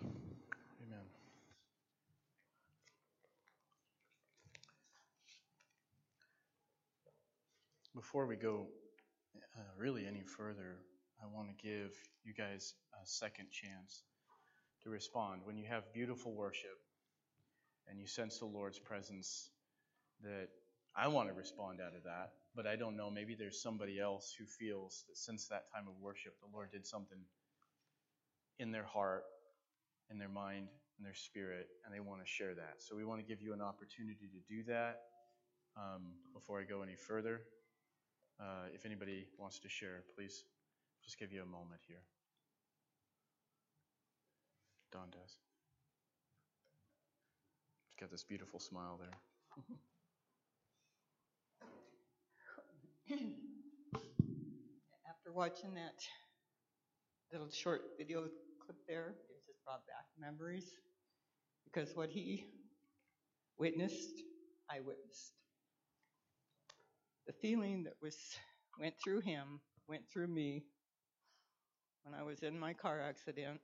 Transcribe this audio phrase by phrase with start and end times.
[0.00, 1.06] Amen.
[7.94, 8.66] Before we go
[9.56, 10.76] uh, really any further,
[11.22, 11.92] I want to give
[12.24, 14.04] you guys a second chance
[14.82, 15.42] to respond.
[15.44, 16.78] When you have beautiful worship
[17.88, 19.50] and you sense the Lord's presence,
[20.22, 20.48] that
[20.96, 23.10] I want to respond out of that, but I don't know.
[23.10, 26.86] Maybe there's somebody else who feels that since that time of worship, the Lord did
[26.86, 27.18] something
[28.58, 29.24] in their heart,
[30.12, 32.74] in their mind, and their spirit, and they want to share that.
[32.78, 35.00] So we want to give you an opportunity to do that
[35.76, 37.40] um, before I go any further.
[38.40, 40.44] Uh, if anybody wants to share, please
[41.04, 42.02] just give you a moment here.
[44.92, 45.38] Don does.
[47.88, 49.16] He's got this beautiful smile there.
[55.08, 56.04] After watching that
[57.32, 58.28] little short video
[58.64, 59.14] clip there,
[59.72, 60.66] brought back memories
[61.64, 62.44] because what he
[63.58, 64.20] witnessed,
[64.70, 65.32] I witnessed.
[67.26, 68.16] The feeling that was
[68.78, 70.64] went through him went through me
[72.02, 73.60] when I was in my car accident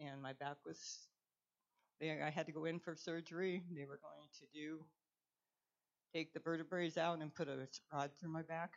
[0.00, 0.78] and my back was
[2.02, 3.62] I had to go in for surgery.
[3.70, 4.78] They were going to do
[6.14, 8.70] take the vertebrae out and put a rod through my back.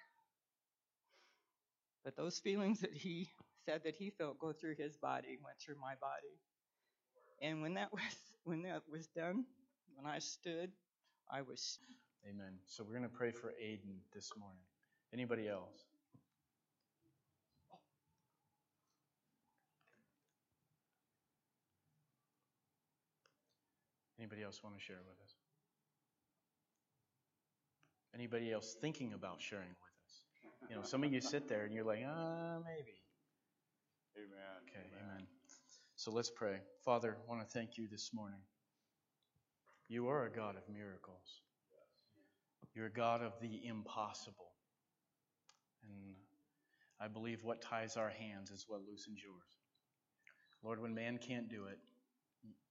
[2.03, 3.29] But those feelings that he
[3.65, 6.41] said that he felt go through his body went through my body.
[7.41, 8.01] And when that was
[8.43, 9.45] when that was done,
[9.95, 10.71] when I stood,
[11.31, 11.79] I was
[12.29, 12.53] Amen.
[12.67, 14.61] So we're going to pray for Aiden this morning.
[15.13, 15.83] Anybody else?
[24.17, 25.35] Anybody else want to share with us?
[28.15, 30.69] Anybody else thinking about sharing with us?
[30.69, 32.95] You know, some of you sit there and you're like, ah, maybe.
[34.15, 34.63] Amen.
[34.69, 35.27] Okay, amen.
[36.03, 36.57] So let's pray.
[36.83, 38.41] Father, I want to thank you this morning.
[39.87, 41.39] You are a God of miracles.
[42.75, 44.51] You're a God of the impossible.
[45.81, 46.15] And
[46.99, 49.47] I believe what ties our hands is what loosens yours.
[50.61, 51.79] Lord, when man can't do it,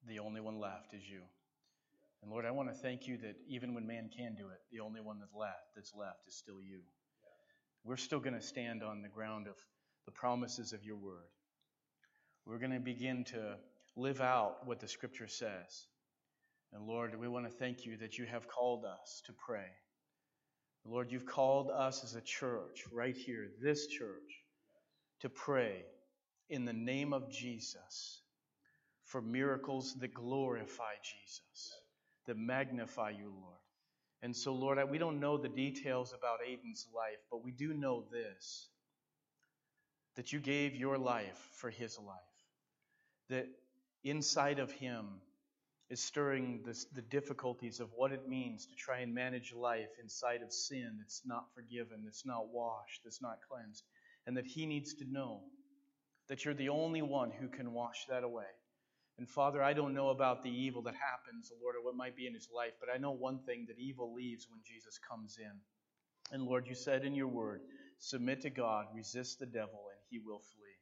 [0.06, 1.23] the only one left is you.
[2.23, 4.81] And Lord, I want to thank you that even when man can do it, the
[4.81, 6.81] only one that's left that's left is still you.
[7.83, 9.55] We're still going to stand on the ground of
[10.05, 11.31] the promises of your word.
[12.47, 13.57] We're going to begin to
[13.97, 15.87] live out what the scripture says.
[16.73, 19.67] And Lord, we want to thank you that you have called us to pray.
[20.85, 24.43] Lord, you've called us as a church right here, this church,
[25.21, 25.85] to pray
[26.51, 28.23] in the name of Jesus
[29.05, 31.73] for miracles that glorify Jesus,
[32.27, 33.59] that magnify you, Lord.
[34.23, 38.05] And so, Lord, we don't know the details about Aiden's life, but we do know
[38.11, 38.69] this
[40.15, 42.31] that you gave your life for his life,
[43.32, 43.48] that
[44.04, 45.06] inside of him
[45.88, 50.43] is stirring this, the difficulties of what it means to try and manage life inside
[50.43, 53.84] of sin that's not forgiven, that's not washed, that's not cleansed,
[54.26, 55.41] and that he needs to know
[56.28, 58.53] that you're the only one who can wash that away.
[59.19, 62.26] And Father, I don't know about the evil that happens, Lord, or what might be
[62.26, 65.53] in his life, but I know one thing that evil leaves when Jesus comes in.
[66.34, 67.60] And Lord, you said in your word,
[67.99, 70.81] submit to God, resist the devil, and he will flee.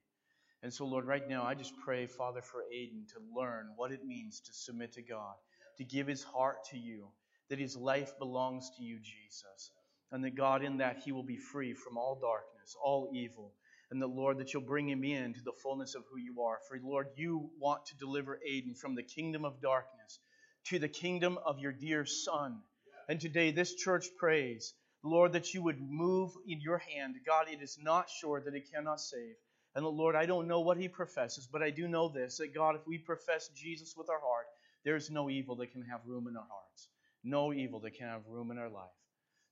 [0.63, 4.05] And so, Lord, right now, I just pray, Father, for Aiden to learn what it
[4.05, 5.35] means to submit to God,
[5.79, 7.09] to give his heart to you,
[7.49, 9.73] that his life belongs to you, Jesus.
[10.13, 13.53] And that, God, in that, he will be free from all darkness, all evil.
[13.91, 16.59] And that, Lord, that you'll bring him in to the fullness of who you are.
[16.69, 20.19] For, Lord, you want to deliver Aiden from the kingdom of darkness
[20.67, 22.61] to the kingdom of your dear Son.
[23.09, 27.17] And today, this church prays, Lord, that you would move in your hand.
[27.27, 29.37] God, it is not sure that it cannot save.
[29.75, 32.55] And the Lord, I don't know what he professes, but I do know this that
[32.55, 34.47] God, if we profess Jesus with our heart,
[34.85, 36.89] there's no evil that can have room in our hearts,
[37.23, 38.91] no evil that can have room in our life.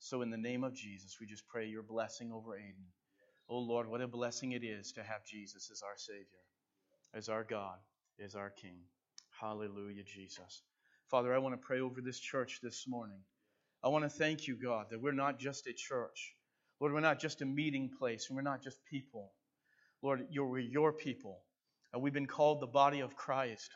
[0.01, 2.87] So, in the name of Jesus, we just pray your blessing over Aiden.
[3.49, 6.45] Oh Lord, what a blessing it is to have Jesus as our Savior,
[7.15, 7.79] as our God,
[8.23, 8.81] as our King.
[9.41, 10.63] Hallelujah, Jesus.
[11.11, 13.21] Father, I want to pray over this church this morning.
[13.83, 16.35] I want to thank you, God, that we're not just a church.
[16.81, 19.33] Lord, we're not just a meeting place, and we're not just people.
[20.03, 21.41] Lord, you're your people.
[21.93, 23.71] And we've been called the body of Christ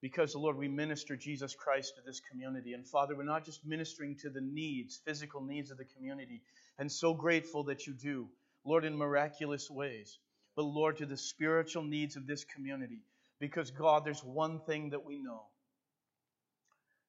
[0.00, 2.74] because, Lord, we minister Jesus Christ to this community.
[2.74, 6.42] And Father, we're not just ministering to the needs, physical needs of the community,
[6.78, 8.28] and so grateful that you do,
[8.64, 10.18] Lord, in miraculous ways,
[10.56, 13.02] but Lord, to the spiritual needs of this community.
[13.40, 15.42] Because, God, there's one thing that we know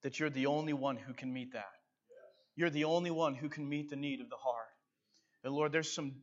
[0.04, 1.66] that you're the only one who can meet that.
[2.56, 4.68] You're the only one who can meet the need of the heart.
[5.44, 6.14] And Lord, there's some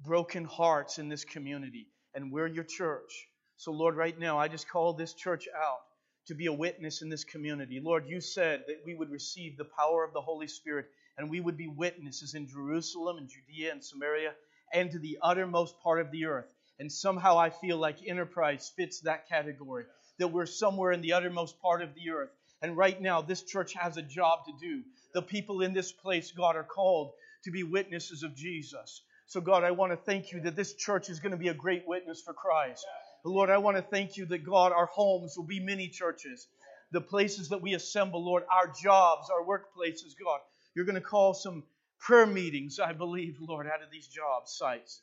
[0.00, 3.28] broken hearts in this community, and we're your church.
[3.56, 5.80] So, Lord, right now, I just call this church out
[6.26, 7.80] to be a witness in this community.
[7.80, 11.40] Lord, you said that we would receive the power of the Holy Spirit and we
[11.40, 14.34] would be witnesses in Jerusalem and Judea and Samaria
[14.72, 16.46] and to the uttermost part of the earth.
[16.78, 19.84] And somehow I feel like Enterprise fits that category,
[20.18, 22.30] that we're somewhere in the uttermost part of the earth.
[22.60, 24.82] And right now, this church has a job to do.
[25.14, 27.12] The people in this place, God, are called
[27.44, 29.02] to be witnesses of Jesus.
[29.28, 31.54] So, God, I want to thank you that this church is going to be a
[31.54, 32.86] great witness for Christ.
[33.24, 36.46] Lord, I want to thank you that, God, our homes will be many churches.
[36.92, 40.38] The places that we assemble, Lord, our jobs, our workplaces, God.
[40.74, 41.64] You're going to call some
[41.98, 45.02] prayer meetings, I believe, Lord, out of these job sites.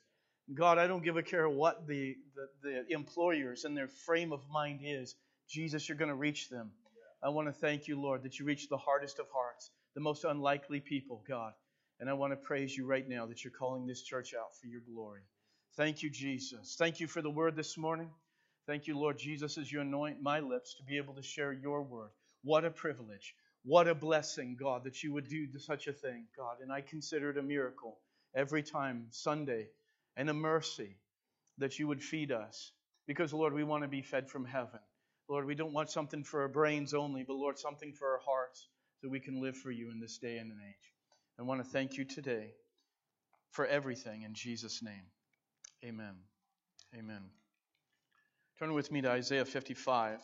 [0.54, 2.16] God, I don't give a care what the,
[2.62, 5.14] the, the employers and their frame of mind is.
[5.50, 6.70] Jesus, you're going to reach them.
[7.22, 10.24] I want to thank you, Lord, that you reach the hardest of hearts, the most
[10.24, 11.52] unlikely people, God.
[12.04, 14.66] And I want to praise you right now that you're calling this church out for
[14.66, 15.22] your glory.
[15.74, 16.76] Thank you, Jesus.
[16.78, 18.10] Thank you for the word this morning.
[18.66, 21.80] Thank you, Lord Jesus, as you anoint my lips to be able to share your
[21.80, 22.10] word.
[22.42, 23.34] What a privilege.
[23.64, 26.56] What a blessing, God, that you would do such a thing, God.
[26.60, 27.96] And I consider it a miracle
[28.36, 29.68] every time, Sunday,
[30.14, 30.98] and a mercy
[31.56, 32.70] that you would feed us.
[33.06, 34.80] Because, Lord, we want to be fed from heaven.
[35.26, 38.68] Lord, we don't want something for our brains only, but, Lord, something for our hearts
[39.00, 40.93] so we can live for you in this day and an age.
[41.38, 42.54] I want to thank you today
[43.50, 45.06] for everything in Jesus' name.
[45.84, 46.14] Amen.
[46.96, 47.22] Amen.
[48.58, 50.20] Turn with me to Isaiah 55.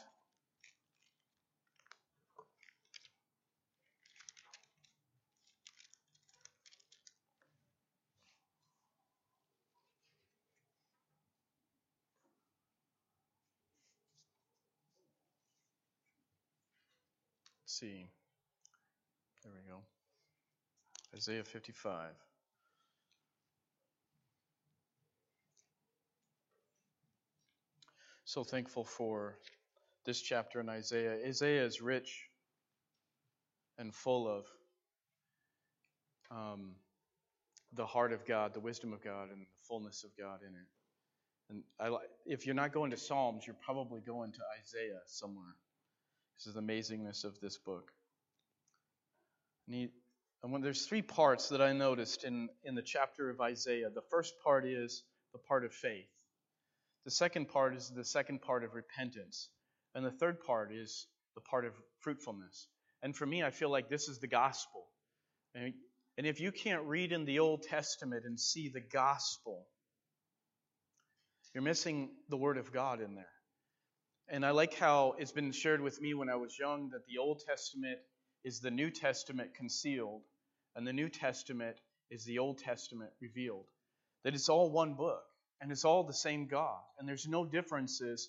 [17.80, 18.10] see.
[19.42, 19.80] There we go.
[21.14, 22.10] Isaiah 55.
[28.24, 29.38] So thankful for
[30.06, 31.18] this chapter in Isaiah.
[31.26, 32.28] Isaiah is rich
[33.76, 34.44] and full of
[36.30, 36.76] um,
[37.72, 40.68] the heart of God, the wisdom of God, and the fullness of God in it.
[41.50, 45.56] And I, if you're not going to Psalms, you're probably going to Isaiah somewhere.
[46.38, 47.90] This is the amazingness of this book.
[49.68, 49.90] And,
[50.42, 53.90] and when there's three parts that I noticed in, in the chapter of Isaiah.
[53.94, 56.08] The first part is the part of faith.
[57.04, 59.50] The second part is the second part of repentance.
[59.94, 62.68] And the third part is the part of fruitfulness.
[63.02, 64.86] And for me, I feel like this is the gospel.
[65.54, 65.74] And,
[66.16, 69.66] and if you can't read in the Old Testament and see the gospel,
[71.54, 73.32] you're missing the Word of God in there.
[74.28, 77.18] And I like how it's been shared with me when I was young that the
[77.18, 77.98] Old Testament
[78.44, 80.22] is the New Testament concealed,
[80.76, 81.76] and the New Testament
[82.10, 83.66] is the Old Testament revealed.
[84.24, 85.22] That it's all one book,
[85.60, 88.28] and it's all the same God, and there's no differences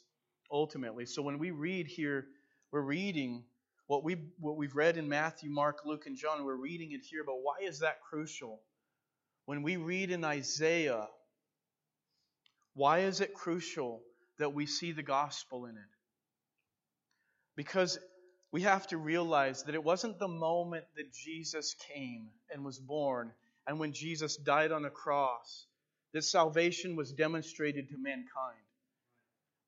[0.52, 1.06] ultimately.
[1.06, 2.28] So when we read here,
[2.72, 3.44] we're reading
[3.88, 6.46] what we what we've read in Matthew, Mark, Luke, and John.
[6.46, 8.62] We're reading it here, but why is that crucial?
[9.46, 11.08] When we read in Isaiah,
[12.74, 14.02] why is it crucial
[14.42, 15.92] that we see the gospel in it.
[17.56, 18.00] Because
[18.52, 23.32] we have to realize that it wasn't the moment that Jesus came and was born
[23.66, 25.66] and when Jesus died on a cross
[26.14, 28.60] that salvation was demonstrated to mankind.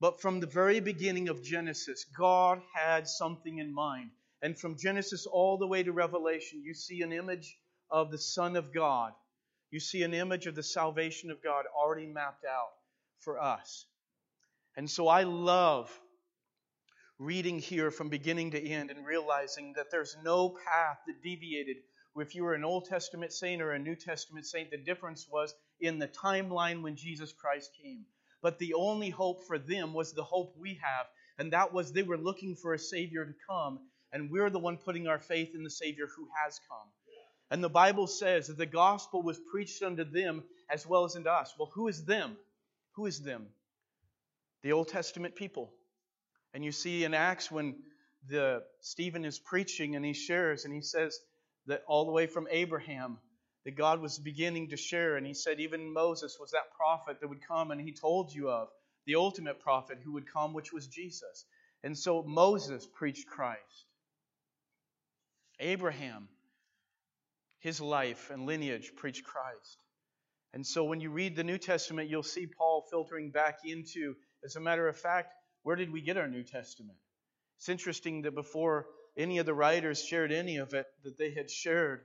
[0.01, 4.09] But from the very beginning of Genesis, God had something in mind.
[4.41, 7.57] And from Genesis all the way to Revelation, you see an image
[7.89, 9.13] of the Son of God.
[9.71, 12.73] You see an image of the salvation of God already mapped out
[13.21, 13.85] for us.
[14.75, 15.89] And so I love
[17.23, 21.77] reading here from beginning to end and realizing that there's no path that deviated.
[22.17, 25.53] If you were an Old Testament saint or a New Testament saint, the difference was
[25.79, 28.05] in the timeline when Jesus Christ came.
[28.41, 31.05] But the only hope for them was the hope we have,
[31.37, 33.79] and that was they were looking for a Savior to come,
[34.11, 36.89] and we're the one putting our faith in the Savior who has come.
[37.49, 41.29] And the Bible says that the gospel was preached unto them as well as unto
[41.29, 41.53] us.
[41.57, 42.35] Well, who is them?
[42.95, 43.47] Who is them?
[44.63, 45.73] the Old Testament people.
[46.53, 47.75] And you see in Acts when
[48.29, 51.19] the Stephen is preaching and he shares and he says
[51.67, 53.17] that all the way from Abraham
[53.65, 57.27] that God was beginning to share and he said even Moses was that prophet that
[57.27, 58.69] would come and he told you of
[59.05, 61.45] the ultimate prophet who would come which was Jesus.
[61.83, 63.85] And so Moses preached Christ.
[65.59, 66.27] Abraham
[67.59, 69.77] his life and lineage preached Christ.
[70.53, 74.57] And so when you read the New Testament you'll see Paul filtering back into as
[74.57, 75.33] a matter of fact,
[75.63, 76.97] where did we get our New Testament?
[77.57, 81.49] It's interesting that before any of the writers shared any of it that they had
[81.51, 82.01] shared,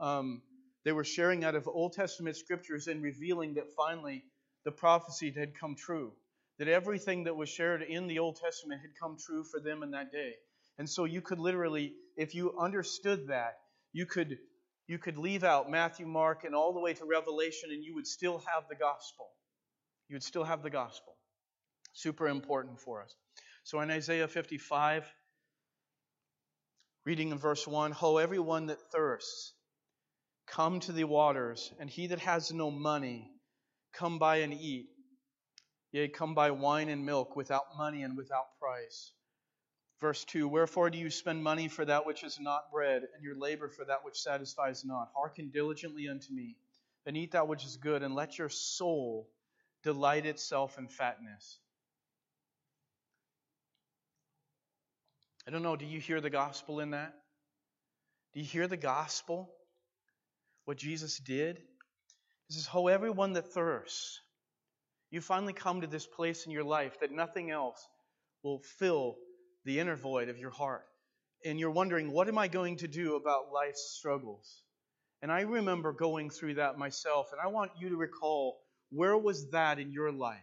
[0.00, 0.42] um,
[0.84, 4.24] they were sharing out of Old Testament scriptures and revealing that finally
[4.64, 6.12] the prophecy had come true.
[6.58, 9.90] that everything that was shared in the Old Testament had come true for them in
[9.92, 10.34] that day.
[10.78, 13.54] And so you could literally, if you understood that,
[13.92, 14.38] you could
[14.88, 18.06] you could leave out Matthew, Mark, and all the way to Revelation, and you would
[18.06, 19.26] still have the gospel.
[20.08, 21.14] You would still have the gospel.
[21.92, 23.14] Super important for us.
[23.64, 25.04] So in Isaiah 55,
[27.04, 29.52] reading in verse 1 Ho, everyone that thirsts,
[30.46, 33.30] come to the waters, and he that has no money,
[33.92, 34.88] come buy and eat.
[35.92, 39.12] Yea, come buy wine and milk without money and without price.
[40.00, 43.36] Verse 2 Wherefore do you spend money for that which is not bread, and your
[43.36, 45.12] labor for that which satisfies not?
[45.14, 46.56] Hearken diligently unto me,
[47.06, 49.28] and eat that which is good, and let your soul
[49.82, 51.58] delight itself in fatness.
[55.46, 57.14] I don't know, do you hear the gospel in that?
[58.34, 59.50] Do you hear the gospel?
[60.64, 61.58] What Jesus did?
[62.48, 64.20] He says, Ho, everyone that thirsts.
[65.10, 67.86] You finally come to this place in your life that nothing else
[68.42, 69.16] will fill
[69.64, 70.86] the inner void of your heart.
[71.44, 74.62] And you're wondering, what am I going to do about life's struggles?
[75.20, 78.58] And I remember going through that myself, and I want you to recall
[78.90, 80.38] where was that in your life?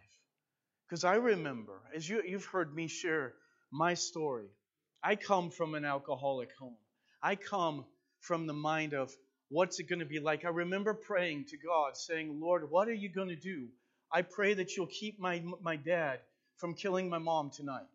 [0.88, 3.34] Because I remember, as you, you've heard me share
[3.72, 4.50] my story,
[5.04, 6.78] I come from an alcoholic home.
[7.22, 7.86] I come
[8.22, 9.14] from the mind of
[9.50, 10.46] what's it going to be like.
[10.46, 13.68] I remember praying to God, saying, Lord, what are you going to do?
[14.12, 16.20] I pray that you'll keep my, my dad
[16.58, 17.88] from killing my mom tonight.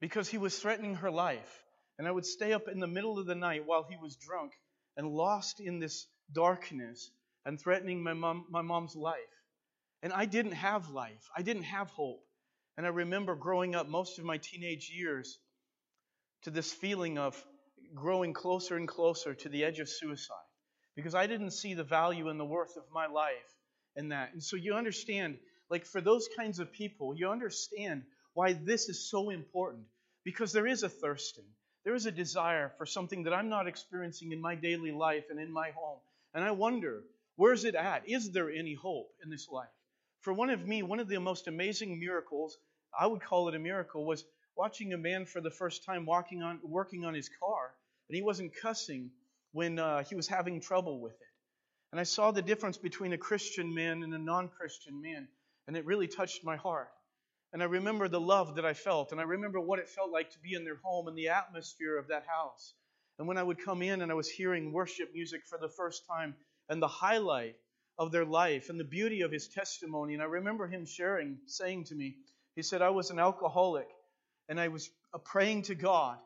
[0.00, 1.64] Because he was threatening her life.
[1.98, 4.52] And I would stay up in the middle of the night while he was drunk
[4.96, 7.10] and lost in this darkness
[7.46, 9.16] and threatening my, mom, my mom's life.
[10.02, 12.25] And I didn't have life, I didn't have hope.
[12.76, 15.38] And I remember growing up most of my teenage years
[16.42, 17.42] to this feeling of
[17.94, 20.36] growing closer and closer to the edge of suicide
[20.94, 23.32] because I didn't see the value and the worth of my life
[23.96, 24.32] in that.
[24.32, 25.38] And so you understand,
[25.70, 28.02] like for those kinds of people, you understand
[28.34, 29.84] why this is so important
[30.24, 31.46] because there is a thirsting.
[31.84, 35.40] There is a desire for something that I'm not experiencing in my daily life and
[35.40, 36.00] in my home.
[36.34, 37.04] And I wonder,
[37.36, 38.08] where's it at?
[38.08, 39.68] Is there any hope in this life?
[40.20, 42.58] For one of me, one of the most amazing miracles,
[42.98, 44.24] I would call it a miracle, was
[44.56, 47.74] watching a man for the first time walking on, working on his car,
[48.08, 49.10] and he wasn't cussing
[49.52, 51.28] when uh, he was having trouble with it.
[51.92, 55.28] And I saw the difference between a Christian man and a non Christian man,
[55.66, 56.90] and it really touched my heart.
[57.52, 60.30] And I remember the love that I felt, and I remember what it felt like
[60.30, 62.74] to be in their home and the atmosphere of that house.
[63.18, 66.06] And when I would come in and I was hearing worship music for the first
[66.06, 66.34] time,
[66.68, 67.56] and the highlight
[67.98, 70.14] of their life and the beauty of his testimony.
[70.14, 72.16] And I remember him sharing, saying to me,
[72.56, 73.86] he said, I was an alcoholic
[74.48, 76.18] and I was uh, praying to God.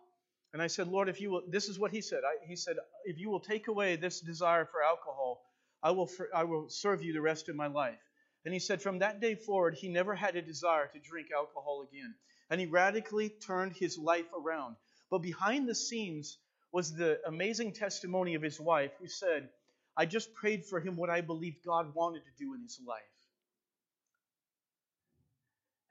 [0.52, 2.20] And I said, Lord, if you will, this is what he said.
[2.24, 5.42] I, he said, if you will take away this desire for alcohol,
[5.82, 7.98] I will, I will serve you the rest of my life.
[8.44, 11.86] And he said, from that day forward, he never had a desire to drink alcohol
[11.90, 12.14] again.
[12.48, 14.76] And he radically turned his life around.
[15.10, 16.38] But behind the scenes
[16.72, 19.48] was the amazing testimony of his wife, who said,
[19.96, 23.02] I just prayed for him what I believed God wanted to do in his life.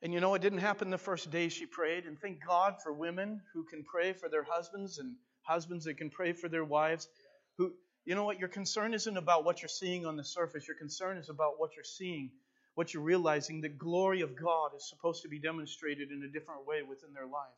[0.01, 2.05] And you know, it didn't happen the first day she prayed.
[2.05, 6.09] And thank God for women who can pray for their husbands and husbands that can
[6.09, 7.07] pray for their wives.
[7.57, 7.73] Who,
[8.05, 10.67] you know what, your concern isn't about what you're seeing on the surface.
[10.67, 12.31] Your concern is about what you're seeing,
[12.75, 13.59] what you're realizing.
[13.59, 17.27] The glory of God is supposed to be demonstrated in a different way within their
[17.27, 17.49] life.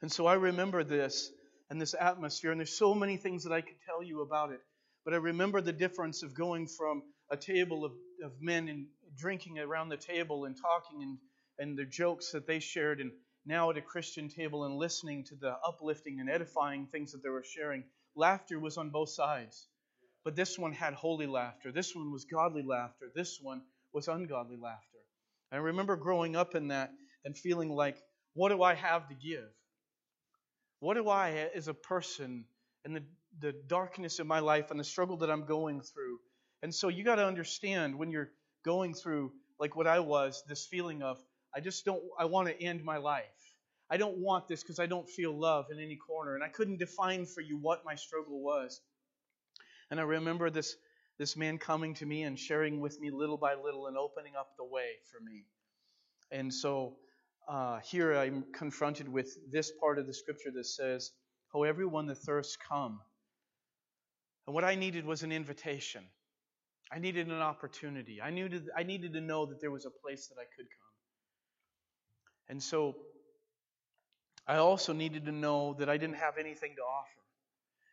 [0.00, 1.30] And so I remember this
[1.68, 4.60] and this atmosphere, and there's so many things that I could tell you about it.
[5.04, 7.92] But I remember the difference of going from a table of,
[8.24, 8.86] of men and
[9.20, 11.18] drinking around the table and talking and,
[11.58, 13.12] and the jokes that they shared, and
[13.46, 17.28] now at a Christian table and listening to the uplifting and edifying things that they
[17.28, 17.84] were sharing.
[18.14, 19.68] Laughter was on both sides.
[20.24, 21.72] But this one had holy laughter.
[21.72, 23.10] This one was godly laughter.
[23.14, 23.62] This one
[23.92, 24.98] was ungodly laughter.
[25.52, 26.90] I remember growing up in that
[27.24, 27.96] and feeling like,
[28.34, 29.48] what do I have to give?
[30.80, 32.44] What do I, as a person,
[32.84, 33.02] and the
[33.38, 36.18] the darkness in my life and the struggle that I'm going through.
[36.62, 38.30] And so you got to understand when you're
[38.64, 41.18] going through like what I was, this feeling of
[41.54, 43.24] I just don't I want to end my life.
[43.90, 46.34] I don't want this because I don't feel love in any corner.
[46.36, 48.80] And I couldn't define for you what my struggle was.
[49.90, 50.76] And I remember this
[51.18, 54.52] this man coming to me and sharing with me little by little and opening up
[54.56, 55.44] the way for me.
[56.30, 56.96] And so
[57.48, 61.10] uh, here I'm confronted with this part of the scripture that says,
[61.52, 63.00] "How everyone that thirsts come."
[64.46, 66.04] And what I needed was an invitation.
[66.92, 68.20] I needed an opportunity.
[68.22, 70.92] I needed, I needed to know that there was a place that I could come.
[72.48, 72.96] And so
[74.46, 77.22] I also needed to know that I didn't have anything to offer.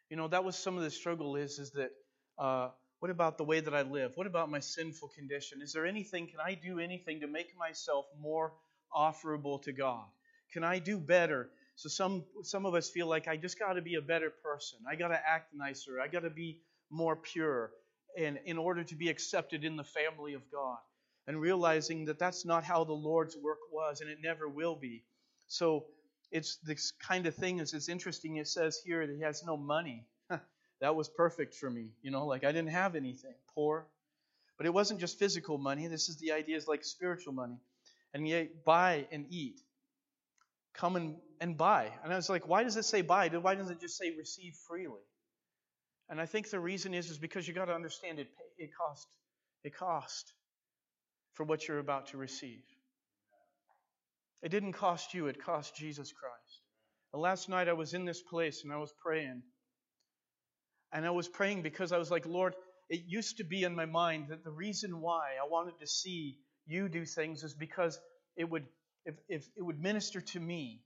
[0.09, 1.91] You know, that was some of the struggle is, is that
[2.39, 4.13] uh, What about the way that I live?
[4.15, 5.61] What about my sinful condition?
[5.61, 8.53] Is there anything, can I do anything to make myself more
[8.95, 10.05] offerable to God?
[10.53, 11.49] Can I do better?
[11.75, 14.79] So some some of us feel like I just got to be a better person.
[14.89, 16.01] I got to act nicer.
[16.01, 17.71] I got to be more pure
[18.17, 20.77] and in order to be accepted in the family of God.
[21.27, 25.03] And realizing that that's not how the Lord's work was and it never will be.
[25.47, 25.85] So
[26.31, 29.57] it's this kind of thing is it's interesting it says here that he has no
[29.57, 30.05] money
[30.81, 31.89] that was perfect for me.
[32.01, 33.87] You know, like I didn't have anything, poor.
[34.57, 35.87] But it wasn't just physical money.
[35.87, 37.59] This is the idea is like spiritual money.
[38.13, 39.61] And yet, buy and eat.
[40.73, 41.91] Come and, and buy.
[42.03, 43.27] And I was like, why does it say buy?
[43.27, 45.01] Why doesn't it just say receive freely?
[46.09, 48.27] And I think the reason is is because you got to understand it.
[48.57, 49.07] It cost.
[49.63, 50.33] It cost
[51.33, 52.63] for what you're about to receive.
[54.41, 55.27] It didn't cost you.
[55.27, 56.61] It cost Jesus Christ.
[57.13, 59.41] And last night I was in this place and I was praying.
[60.93, 62.55] And I was praying because I was like, Lord,
[62.89, 66.37] it used to be in my mind that the reason why I wanted to see
[66.65, 67.99] you do things is because
[68.37, 68.65] it would
[69.05, 70.81] if, if it would minister to me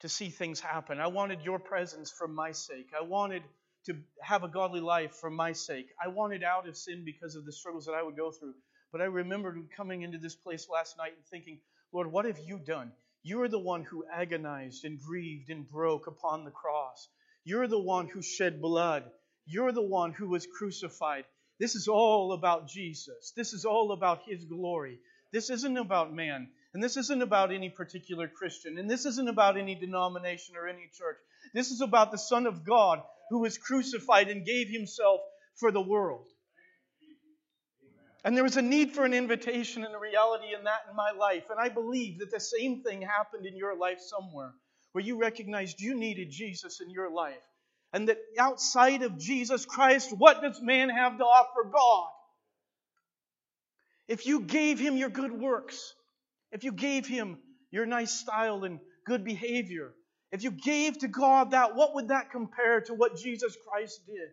[0.00, 1.00] to see things happen.
[1.00, 2.88] I wanted your presence for my sake.
[2.98, 3.42] I wanted
[3.86, 5.88] to have a godly life for my sake.
[6.02, 8.54] I wanted out of sin because of the struggles that I would go through.
[8.92, 11.58] But I remembered coming into this place last night and thinking,
[11.92, 12.92] Lord, what have you done?
[13.22, 17.08] You are the one who agonized and grieved and broke upon the cross.
[17.44, 19.04] You're the one who shed blood.
[19.46, 21.24] You're the one who was crucified.
[21.58, 23.32] This is all about Jesus.
[23.36, 24.98] This is all about His glory.
[25.32, 26.48] This isn't about man.
[26.72, 28.78] And this isn't about any particular Christian.
[28.78, 31.16] And this isn't about any denomination or any church.
[31.52, 35.20] This is about the Son of God who was crucified and gave Himself
[35.56, 36.26] for the world.
[38.24, 41.10] And there was a need for an invitation and a reality in that in my
[41.10, 41.44] life.
[41.50, 44.54] And I believe that the same thing happened in your life somewhere,
[44.92, 47.42] where you recognized you needed Jesus in your life
[47.94, 52.08] and that outside of Jesus Christ, what does man have to offer God?
[54.08, 55.94] If you gave him your good works,
[56.50, 57.38] if you gave him
[57.70, 59.92] your nice style and good behavior,
[60.34, 64.30] if you gave to God that, what would that compare to what Jesus Christ did?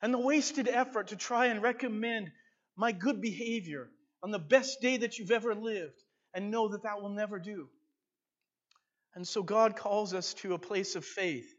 [0.00, 2.30] And the wasted effort to try and recommend
[2.76, 3.88] my good behavior
[4.22, 6.00] on the best day that you've ever lived
[6.32, 7.66] and know that that will never do.
[9.16, 11.52] And so God calls us to a place of faith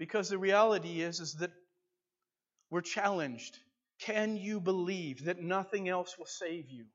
[0.00, 1.52] because the reality is, is that
[2.70, 3.56] we're challenged.
[4.00, 6.86] Can you believe that nothing else will save you?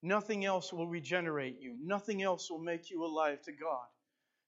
[0.00, 1.76] Nothing else will regenerate you.
[1.82, 3.86] Nothing else will make you alive to God.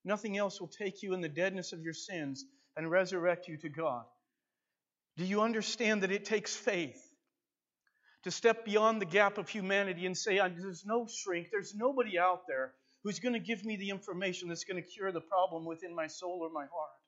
[0.08, 2.46] Nothing else will take you in the deadness of your sins
[2.78, 4.06] and resurrect you to God.
[5.18, 6.98] Do you understand that it takes faith
[8.24, 12.44] to step beyond the gap of humanity and say, There's no shrink, there's nobody out
[12.48, 12.72] there
[13.04, 16.06] who's going to give me the information that's going to cure the problem within my
[16.06, 16.98] soul or my heart.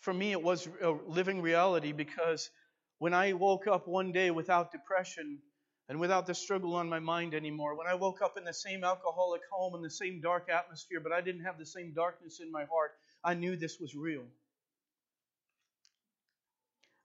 [0.00, 2.50] For me, it was a living reality because
[2.98, 5.38] when I woke up one day without depression
[5.88, 8.84] and without the struggle on my mind anymore, when I woke up in the same
[8.84, 12.52] alcoholic home in the same dark atmosphere, but I didn't have the same darkness in
[12.52, 12.92] my heart,
[13.24, 14.24] I knew this was real.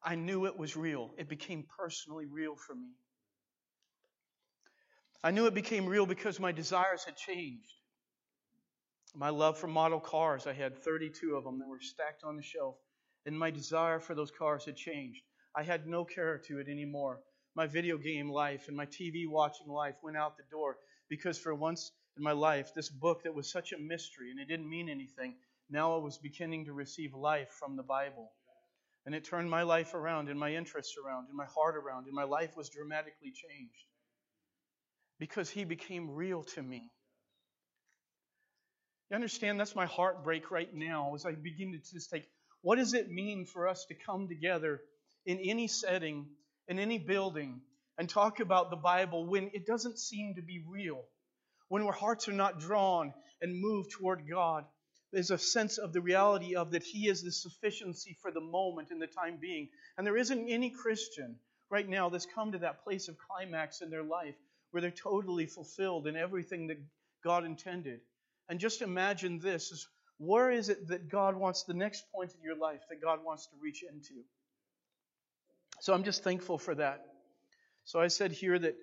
[0.04, 1.12] I knew it was real.
[1.18, 2.90] It became personally real for me.
[5.24, 7.72] I knew it became real because my desires had changed.
[9.16, 12.44] My love for model cars, I had 32 of them that were stacked on the
[12.44, 12.76] shelf,
[13.26, 15.22] and my desire for those cars had changed.
[15.56, 17.22] I had no care to it anymore.
[17.56, 20.78] My video game life and my TV watching life went out the door
[21.10, 24.48] because for once in my life, this book that was such a mystery and it
[24.48, 25.36] didn't mean anything,
[25.70, 28.32] now I was beginning to receive life from the Bible.
[29.06, 32.16] And it turned my life around and my interests around and my heart around, and
[32.16, 33.86] my life was dramatically changed
[35.20, 36.90] because he became real to me.
[39.10, 39.60] You understand?
[39.60, 42.26] That's my heartbreak right now as I begin to just think,
[42.62, 44.82] what does it mean for us to come together
[45.26, 46.28] in any setting,
[46.68, 47.62] in any building,
[47.98, 51.04] and talk about the Bible when it doesn't seem to be real?
[51.68, 54.66] When our hearts are not drawn and moved toward God?
[55.12, 58.90] There's a sense of the reality of that He is the sufficiency for the moment
[58.90, 59.70] and the time being.
[59.98, 61.36] And there isn't any Christian
[61.70, 64.36] right now that's come to that place of climax in their life
[64.72, 66.78] where they're totally fulfilled in everything that
[67.24, 68.02] God intended.
[68.50, 72.44] And just imagine this is where is it that God wants the next point in
[72.44, 74.24] your life that God wants to reach into?
[75.84, 77.08] So I'm just thankful for that.
[77.84, 78.78] So I said here that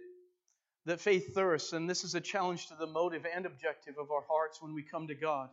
[0.85, 4.23] that faith thirsts, and this is a challenge to the motive and objective of our
[4.29, 5.49] hearts when we come to God.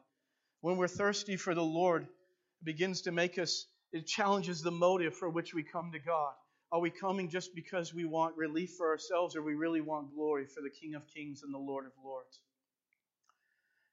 [0.60, 5.16] When we're thirsty for the Lord, it begins to make us, it challenges the motive
[5.16, 6.34] for which we come to God.
[6.70, 10.48] Are we coming just because we want relief for ourselves or we really want glory
[10.48, 12.42] for the King of Kings and the Lord of Lords?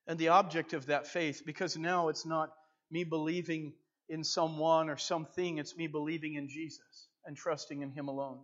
[0.09, 2.51] And the object of that faith, because now it's not
[2.91, 3.75] me believing
[4.09, 8.39] in someone or something, it's me believing in Jesus and trusting in Him alone.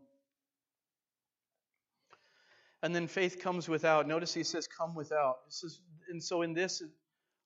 [2.83, 4.09] And then faith comes without.
[4.09, 5.45] Notice he says, come without.
[5.47, 6.83] This is, and so in this,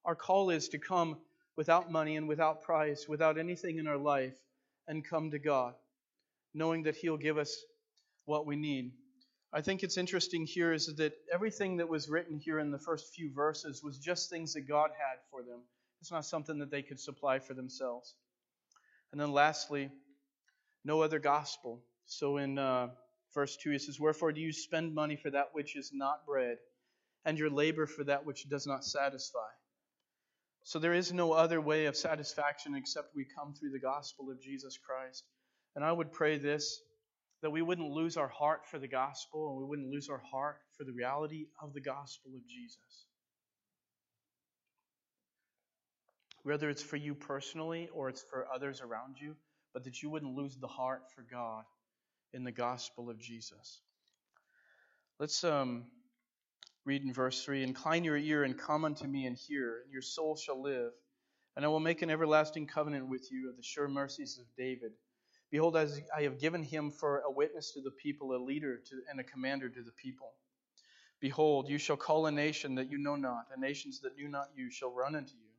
[0.05, 1.17] our call is to come
[1.57, 4.35] without money and without price, without anything in our life,
[4.87, 5.75] and come to God,
[6.53, 7.57] knowing that He'll give us
[8.27, 8.93] what we need.
[9.53, 13.15] I think it's interesting here is that everything that was written here in the first
[13.15, 15.61] few verses was just things that God had for them.
[16.01, 18.15] It's not something that they could supply for themselves.
[19.13, 19.91] And then lastly,
[20.85, 21.83] no other gospel.
[22.07, 22.89] So in uh,
[23.35, 26.57] verse 2, he says, Wherefore do you spend money for that which is not bread,
[27.25, 29.39] and your labor for that which does not satisfy?
[30.65, 34.41] So there is no other way of satisfaction except we come through the gospel of
[34.41, 35.25] Jesus Christ.
[35.77, 36.81] And I would pray this
[37.43, 40.57] that we wouldn't lose our heart for the gospel and we wouldn't lose our heart
[40.79, 43.05] for the reality of the gospel of Jesus.
[46.43, 49.37] Whether it's for you personally or it's for others around you,
[49.75, 51.65] but that you wouldn't lose the heart for God
[52.33, 53.81] in the gospel of Jesus.
[55.21, 55.85] Let's um,
[56.87, 60.03] read in verse 3 Incline your ear and come unto me and hear, and your
[60.03, 60.93] soul shall live.
[61.57, 64.93] And I will make an everlasting covenant with you of the sure mercies of David.
[65.51, 69.03] Behold, as I have given him for a witness to the people, a leader to,
[69.09, 70.33] and a commander to the people.
[71.21, 74.49] Behold, you shall call a nation that you know not, and nations that knew not
[74.57, 75.53] you shall run unto you,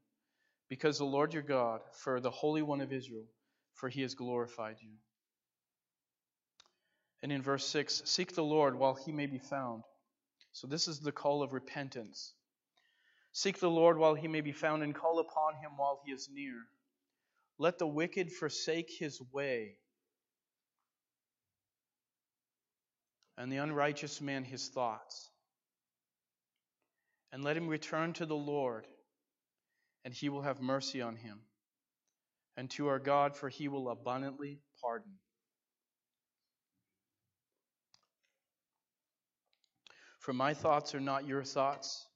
[0.70, 3.24] because the Lord your God, for the Holy One of Israel,
[3.76, 4.98] for he has glorified you.
[7.22, 9.84] And in verse 6, seek the Lord while he may be found.
[10.52, 12.34] So this is the call of repentance.
[13.32, 16.30] Seek the Lord while he may be found, and call upon him while he is
[16.32, 16.56] near.
[17.58, 19.78] Let the wicked forsake his way,
[23.38, 25.30] and the unrighteous man his thoughts.
[27.34, 28.88] And let him return to the Lord,
[30.06, 31.40] and he will have mercy on him,
[32.58, 35.12] and to our God, for he will abundantly pardon.
[40.20, 42.08] For my thoughts are not your thoughts,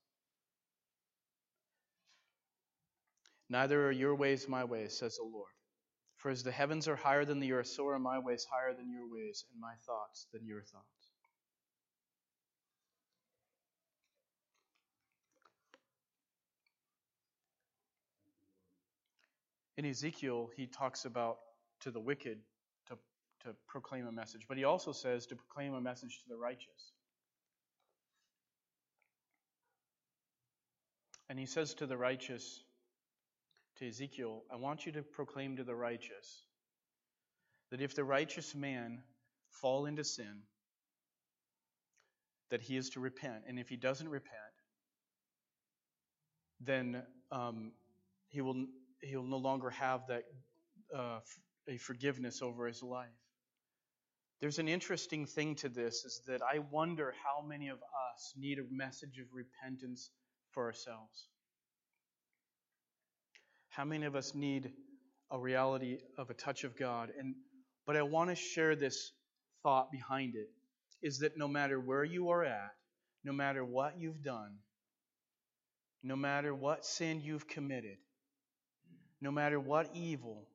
[3.50, 5.52] neither are your ways my ways, says the Lord.
[6.18, 8.92] For as the heavens are higher than the earth, so are my ways higher than
[8.92, 10.99] your ways, and my thoughts than your thoughts.
[19.80, 21.38] In Ezekiel, he talks about
[21.80, 22.40] to the wicked
[22.90, 22.98] to,
[23.46, 26.92] to proclaim a message, but he also says to proclaim a message to the righteous.
[31.30, 32.62] And he says to the righteous,
[33.78, 36.44] to Ezekiel, I want you to proclaim to the righteous
[37.72, 39.02] that if the righteous man
[39.50, 40.42] fall into sin,
[42.52, 43.44] that he is to repent.
[43.48, 44.36] And if he doesn't repent,
[46.60, 47.72] then um,
[48.28, 48.66] he will
[49.02, 50.24] he'll no longer have that
[50.96, 51.20] uh,
[51.68, 53.08] a forgiveness over his life.
[54.42, 58.58] There's an interesting thing to this is that I wonder how many of us need
[58.58, 60.10] a message of repentance
[60.52, 61.28] for ourselves.
[63.70, 64.72] How many of us need
[65.30, 67.12] a reality of a touch of God?
[67.18, 67.36] And
[67.86, 69.12] but I want to share this
[69.64, 70.50] thought behind it
[71.02, 72.72] is that no matter where you are at,
[73.24, 74.58] no matter what you've done,
[76.04, 77.98] no matter what sin you've committed,
[79.22, 80.48] no matter what evil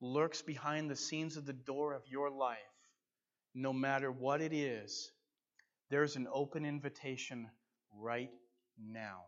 [0.00, 2.58] lurks behind the scenes of the door of your life,
[3.54, 5.10] no matter what it is,
[5.90, 7.48] there's an open invitation
[7.96, 8.30] right
[8.78, 9.22] now.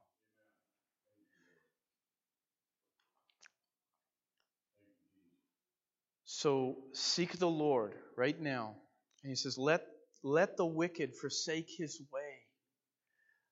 [6.24, 8.74] So seek the Lord right now.
[9.22, 9.82] And he says, let,
[10.22, 12.20] let the wicked forsake his way.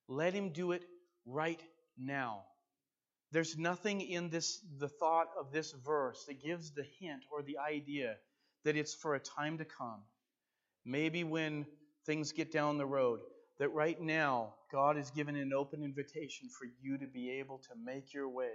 [0.07, 0.83] Let him do it
[1.25, 1.61] right
[1.97, 2.42] now.
[3.35, 7.59] There's nothing in this the thought of this verse that gives the hint or the
[7.59, 8.14] idea
[8.64, 10.03] that it's for a time to come.
[10.85, 11.66] Maybe when
[12.07, 13.18] things get down the road,
[13.59, 17.70] that right now God has given an open invitation for you to be able to
[17.85, 18.55] make your way,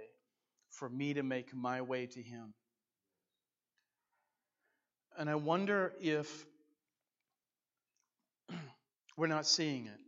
[0.70, 2.54] for me to make my way to Him.
[5.18, 6.46] And I wonder if
[9.18, 10.00] we're not seeing it.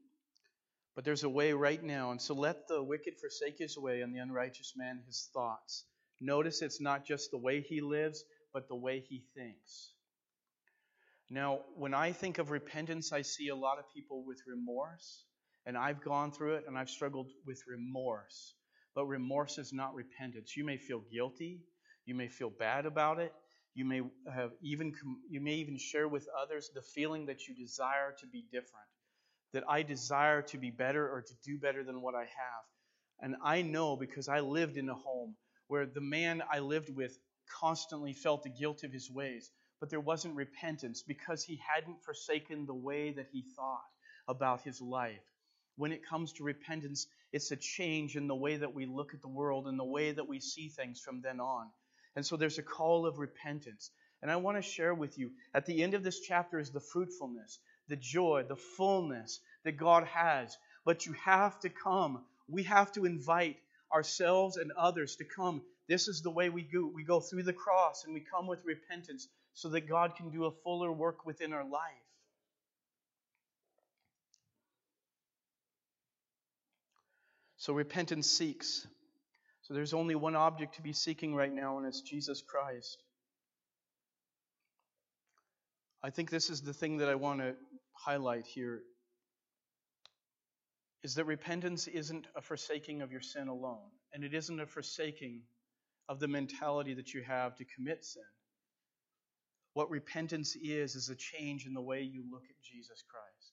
[0.94, 2.10] But there's a way right now.
[2.10, 5.86] And so let the wicked forsake his way and the unrighteous man his thoughts.
[6.20, 9.94] Notice it's not just the way he lives, but the way he thinks.
[11.30, 15.24] Now, when I think of repentance, I see a lot of people with remorse.
[15.64, 18.54] And I've gone through it and I've struggled with remorse.
[18.94, 20.56] But remorse is not repentance.
[20.56, 21.62] You may feel guilty.
[22.04, 23.32] You may feel bad about it.
[23.74, 24.92] You may have even
[25.30, 28.88] you may even share with others the feeling that you desire to be different
[29.52, 32.64] that I desire to be better or to do better than what I have.
[33.20, 35.36] And I know because I lived in a home
[35.68, 37.16] where the man I lived with
[37.60, 42.66] constantly felt the guilt of his ways, but there wasn't repentance because he hadn't forsaken
[42.66, 43.84] the way that he thought
[44.28, 45.22] about his life.
[45.76, 49.22] When it comes to repentance, it's a change in the way that we look at
[49.22, 51.70] the world and the way that we see things from then on.
[52.14, 53.90] And so there's a call of repentance.
[54.20, 56.80] And I want to share with you at the end of this chapter is the
[56.80, 60.56] fruitfulness, the joy, the fullness that God has.
[60.84, 62.24] But you have to come.
[62.48, 63.56] We have to invite
[63.92, 65.62] ourselves and others to come.
[65.88, 66.90] This is the way we go.
[66.92, 70.46] We go through the cross and we come with repentance so that God can do
[70.46, 71.80] a fuller work within our life.
[77.58, 78.86] So repentance seeks.
[79.62, 83.00] So there's only one object to be seeking right now, and it's Jesus Christ.
[86.02, 87.54] I think this is the thing that I want to
[87.92, 88.82] highlight here
[91.02, 95.42] is that repentance isn't a forsaking of your sin alone, and it isn't a forsaking
[96.08, 98.22] of the mentality that you have to commit sin.
[99.74, 103.52] What repentance is, is a change in the way you look at Jesus Christ.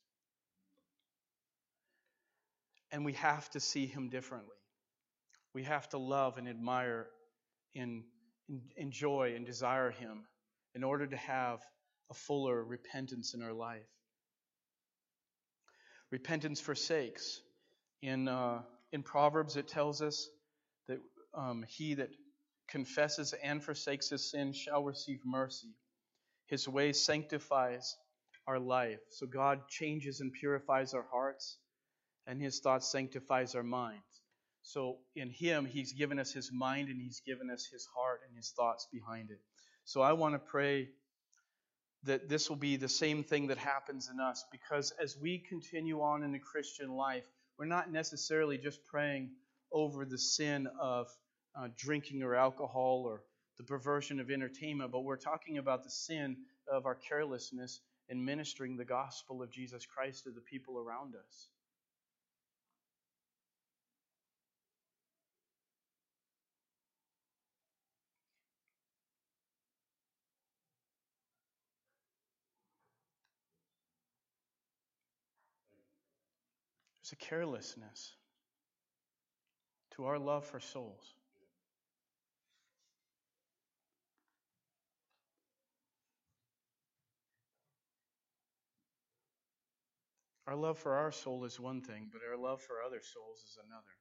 [2.91, 4.49] And we have to see him differently.
[5.54, 7.08] We have to love and admire
[7.75, 8.04] and
[8.78, 10.25] enjoy and desire him
[10.75, 11.60] in order to have
[12.12, 13.88] a fuller repentance in our life.
[16.12, 17.41] Repentance forsakes.
[18.02, 20.30] In, uh, in Proverbs, it tells us
[20.88, 21.00] that
[21.34, 22.10] um, he that
[22.67, 25.76] confesses and forsakes his sin shall receive mercy.
[26.48, 27.95] His way sanctifies
[28.48, 29.00] our life.
[29.12, 31.58] So God changes and purifies our hearts,
[32.26, 34.22] and his thoughts sanctifies our minds.
[34.63, 38.36] So in him, he's given us his mind and he's given us his heart and
[38.36, 39.39] his thoughts behind it.
[39.86, 40.89] So I want to pray
[42.04, 46.02] that this will be the same thing that happens in us because as we continue
[46.02, 47.26] on in the Christian life,
[47.58, 49.32] we're not necessarily just praying
[49.72, 51.08] over the sin of
[51.56, 53.22] uh, drinking or alcohol or
[53.58, 56.38] the perversion of entertainment, but we're talking about the sin
[56.72, 61.50] of our carelessness in ministering the gospel of Jesus Christ to the people around us.
[77.10, 78.13] There's a carelessness
[79.95, 81.15] to our love for souls.
[90.45, 93.58] Our love for our soul is one thing, but our love for other souls is
[93.65, 93.99] another.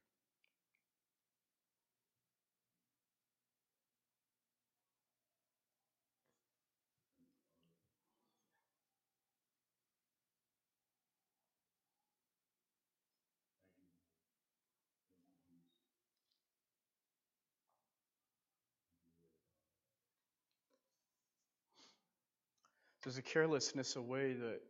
[23.08, 24.60] There's a carelessness away that,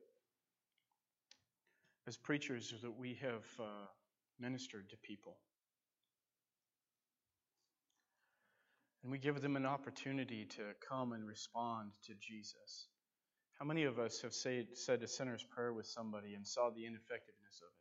[2.06, 3.86] as preachers, that we have uh,
[4.38, 5.38] ministered to people.
[9.02, 12.86] And we give them an opportunity to come and respond to Jesus.
[13.58, 16.86] How many of us have say, said a sinner's prayer with somebody and saw the
[16.86, 17.72] ineffectiveness of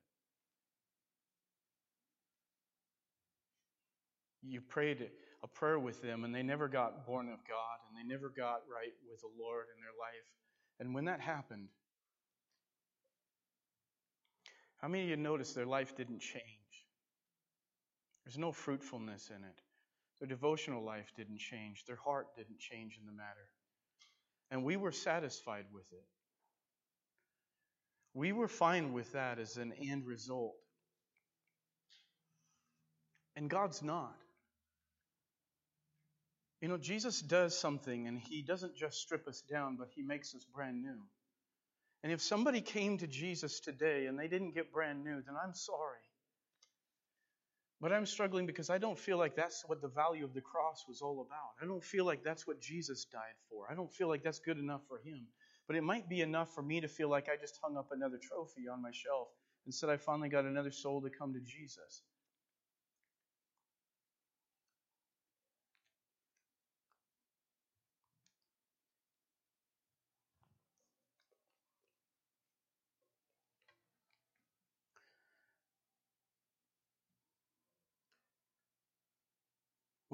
[4.42, 4.54] it?
[4.54, 5.12] You prayed
[5.44, 8.62] a prayer with them and they never got born of God and they never got
[8.66, 10.26] right with the Lord in their life.
[10.80, 11.70] And when that happened,
[14.78, 16.44] how many of you noticed their life didn't change?
[18.26, 19.62] There's no fruitfulness in it.
[20.20, 21.86] Their devotional life didn't change.
[21.86, 23.48] Their heart didn't change in the matter.
[24.52, 26.06] And we were satisfied with it.
[28.14, 30.56] We were fine with that as an end result.
[33.36, 34.16] And God's not.
[36.62, 40.34] You know, Jesus does something and he doesn't just strip us down, but he makes
[40.34, 41.00] us brand new.
[42.04, 45.54] And if somebody came to Jesus today and they didn't get brand new, then I'm
[45.54, 46.00] sorry.
[47.80, 50.86] But I'm struggling because I don't feel like that's what the value of the cross
[50.88, 51.62] was all about.
[51.62, 53.68] I don't feel like that's what Jesus died for.
[53.72, 55.28] I don't feel like that's good enough for him.
[55.68, 58.18] But it might be enough for me to feel like I just hung up another
[58.18, 59.28] trophy on my shelf
[59.66, 62.02] and said I finally got another soul to come to Jesus.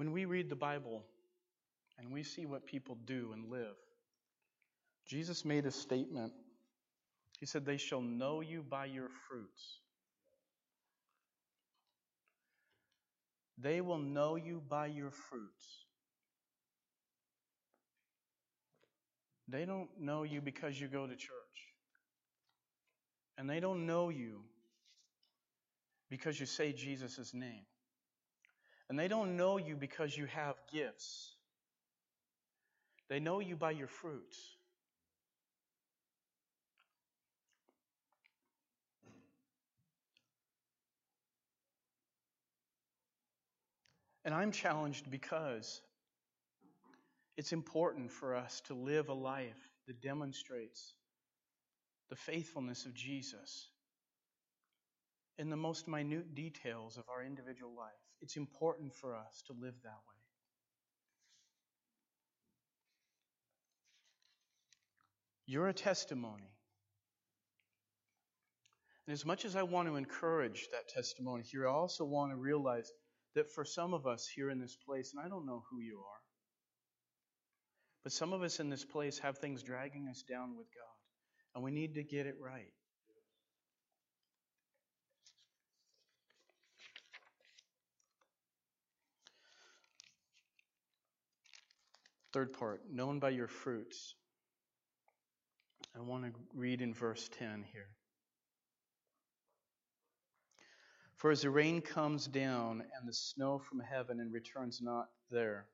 [0.04, 1.02] When we read the Bible
[1.98, 3.78] and we see what people do and live,
[5.08, 6.34] Jesus made a statement.
[7.40, 9.80] He said, They shall know you by your fruits.
[13.58, 15.86] They will know you by your fruits.
[19.48, 21.30] They don't know you because you go to church.
[23.38, 24.42] And they don't know you
[26.10, 27.64] because you say Jesus' name.
[28.90, 31.32] And they don't know you because you have gifts.
[33.10, 34.38] They know you by your fruits.
[44.26, 45.82] And I'm challenged because
[47.36, 50.94] it's important for us to live a life that demonstrates
[52.10, 53.68] the faithfulness of Jesus
[55.38, 58.03] in the most minute details of our individual life.
[58.24, 60.24] It's important for us to live that way.
[65.46, 66.50] You're a testimony.
[69.06, 72.38] And as much as I want to encourage that testimony here, I also want to
[72.38, 72.90] realize
[73.36, 75.98] that for some of us here in this place, and I don't know who you
[75.98, 76.22] are,
[78.06, 81.64] but some of us in this place have things dragging us down with God, and
[81.66, 82.72] we need to get it right.
[92.34, 94.16] Third part, known by your fruits.
[95.96, 97.90] I want to read in verse 10 here.
[101.16, 105.68] For as the rain comes down and the snow from heaven and returns not there,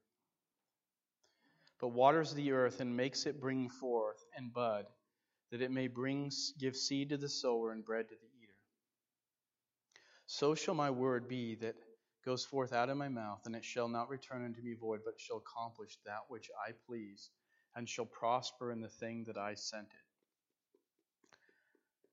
[1.80, 4.86] but waters the earth and makes it bring forth and bud,
[5.52, 8.54] that it may bring give seed to the sower and bread to the eater.
[10.28, 11.76] So shall my word be that
[12.30, 15.20] goes forth out of my mouth, and it shall not return unto me void, but
[15.20, 17.32] shall accomplish that which I please,
[17.76, 20.06] and shall prosper in the thing that I sent it.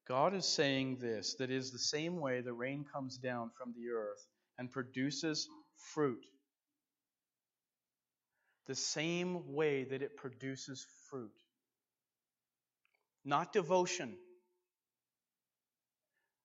[0.09, 3.91] God is saying this that is the same way the rain comes down from the
[3.91, 4.27] earth
[4.59, 5.51] and produces
[5.93, 6.25] fruit.
[8.69, 11.37] The same way that it produces fruit.
[13.23, 14.17] Not devotion.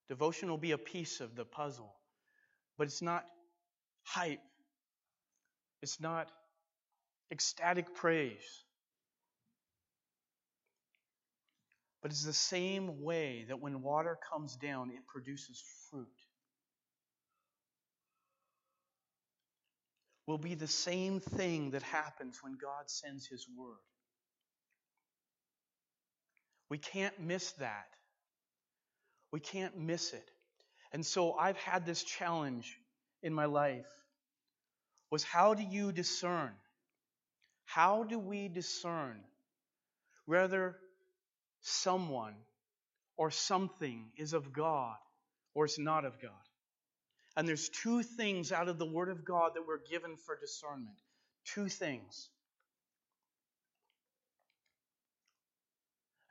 [0.10, 1.96] Devotion will be a piece of the puzzle,
[2.78, 3.24] but it's not
[4.14, 4.42] hype.
[5.82, 6.30] It's not
[7.32, 8.64] ecstatic praise.
[12.02, 16.08] But it's the same way that when water comes down, it produces fruit.
[20.28, 23.76] Will be the same thing that happens when God sends His Word.
[26.70, 27.88] We can't miss that.
[29.32, 30.32] We can't miss it.
[30.92, 32.78] And so I've had this challenge
[33.24, 33.86] in my life
[35.12, 36.52] was how do you discern?
[37.66, 39.20] How do we discern
[40.26, 40.78] whether
[41.62, 42.34] someone
[43.18, 44.96] or something is of God
[45.54, 46.32] or it's not of God?
[47.36, 50.98] And there's two things out of the Word of God that we're given for discernment.
[51.46, 52.30] Two things.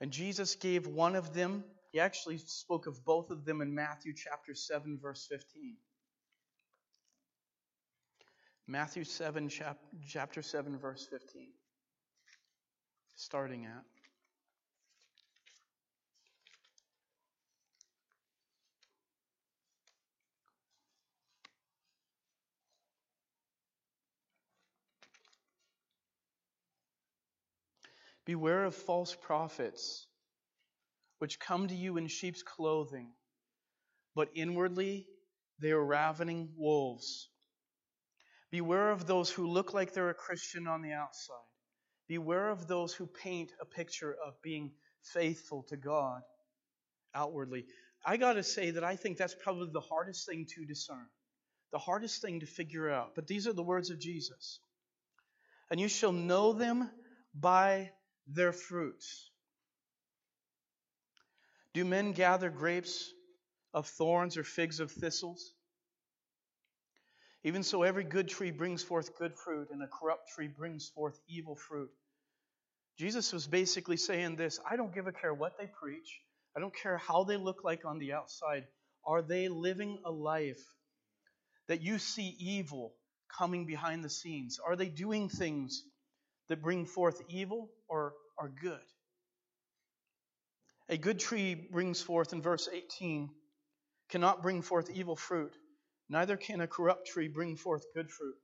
[0.01, 1.65] And Jesus gave one of them.
[1.93, 5.77] He actually spoke of both of them in Matthew chapter 7, verse 15.
[8.71, 11.49] Matthew 7, chap- chapter 7, verse 15.
[13.17, 13.83] Starting at.
[28.25, 30.07] Beware of false prophets,
[31.19, 33.09] which come to you in sheep's clothing,
[34.15, 35.09] but inwardly
[35.59, 37.30] they are ravening wolves.
[38.51, 41.37] Beware of those who look like they're a Christian on the outside.
[42.09, 46.23] Beware of those who paint a picture of being faithful to God
[47.15, 47.67] outwardly.
[48.05, 51.07] I got to say that I think that's probably the hardest thing to discern,
[51.71, 53.15] the hardest thing to figure out.
[53.15, 54.59] But these are the words of Jesus.
[55.71, 56.91] And you shall know them
[57.35, 57.93] by
[58.27, 59.31] their fruits.
[61.75, 63.13] Do men gather grapes
[63.73, 65.53] of thorns or figs of thistles?
[67.43, 71.19] Even so, every good tree brings forth good fruit, and a corrupt tree brings forth
[71.27, 71.91] evil fruit.
[72.99, 76.21] Jesus was basically saying this I don't give a care what they preach,
[76.55, 78.65] I don't care how they look like on the outside.
[79.07, 80.63] Are they living a life
[81.69, 82.93] that you see evil
[83.39, 84.59] coming behind the scenes?
[84.65, 85.83] Are they doing things
[86.49, 88.81] that bring forth evil or are good?
[90.91, 93.31] A good tree brings forth, in verse 18,
[94.11, 95.55] cannot bring forth evil fruit
[96.11, 98.35] Neither can a corrupt tree bring forth good fruit.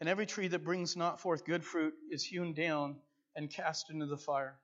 [0.00, 2.96] And every tree that brings not forth good fruit is hewn down
[3.36, 4.58] and cast into the fire.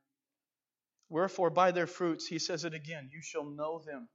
[1.09, 4.09] Wherefore, by their fruits, he says it again, you shall know them.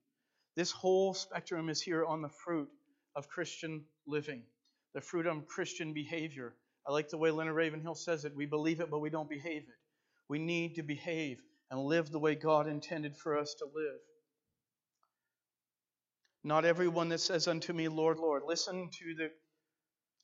[0.58, 2.70] This whole spectrum is here on the fruit
[3.16, 4.44] of Christian living,
[4.94, 6.54] the fruit of Christian behavior.
[6.86, 8.36] I like the way Leonard Ravenhill says it.
[8.36, 9.80] We believe it, but we don't behave it.
[10.28, 11.42] We need to behave
[11.72, 14.00] and live the way God intended for us to live.
[16.46, 19.32] Not everyone that says unto me, Lord, Lord, listen to the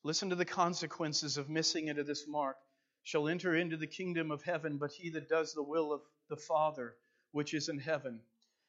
[0.03, 2.57] listen to the consequences of missing at this mark,
[3.01, 6.37] shall enter into the kingdom of heaven, but he that does the will of the
[6.37, 6.93] Father
[7.31, 8.19] which is in heaven.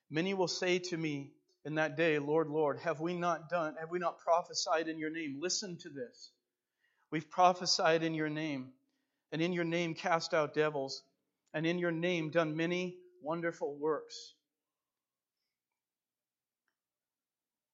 [0.08, 1.34] Many will say to me
[1.66, 5.10] in that day, Lord, Lord, have we not done, have we not prophesied in your
[5.10, 5.38] name?
[5.38, 6.30] Listen to this.
[7.10, 8.72] We've prophesied in your name,
[9.30, 11.02] and in your name cast out devils,
[11.52, 14.32] and in your name done many wonderful works.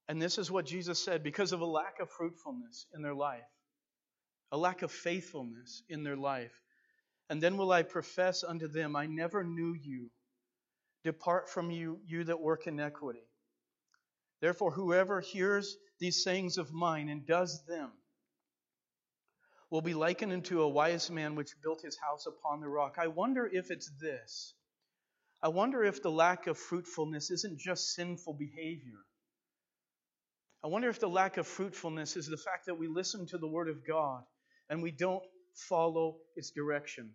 [0.09, 3.45] And this is what Jesus said because of a lack of fruitfulness in their life,
[4.51, 6.63] a lack of faithfulness in their life.
[7.29, 10.11] And then will I profess unto them, I never knew you.
[11.05, 13.23] Depart from you, you that work iniquity.
[14.41, 17.91] Therefore, whoever hears these sayings of mine and does them
[19.71, 22.97] will be likened unto a wise man which built his house upon the rock.
[22.99, 24.55] I wonder if it's this.
[25.43, 29.05] I wonder if the lack of fruitfulness isn't just sinful behavior.
[30.65, 33.47] I wonder if the lack of fruitfulness is the fact that we listen to the
[33.47, 34.25] Word of God
[34.69, 35.23] and we don't
[35.55, 37.11] follow its direction.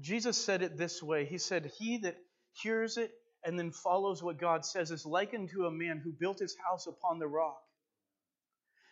[0.00, 2.16] Jesus said it this way He said, He that
[2.62, 3.12] hears it
[3.44, 6.86] and then follows what God says is likened to a man who built his house
[6.86, 7.60] upon the rock.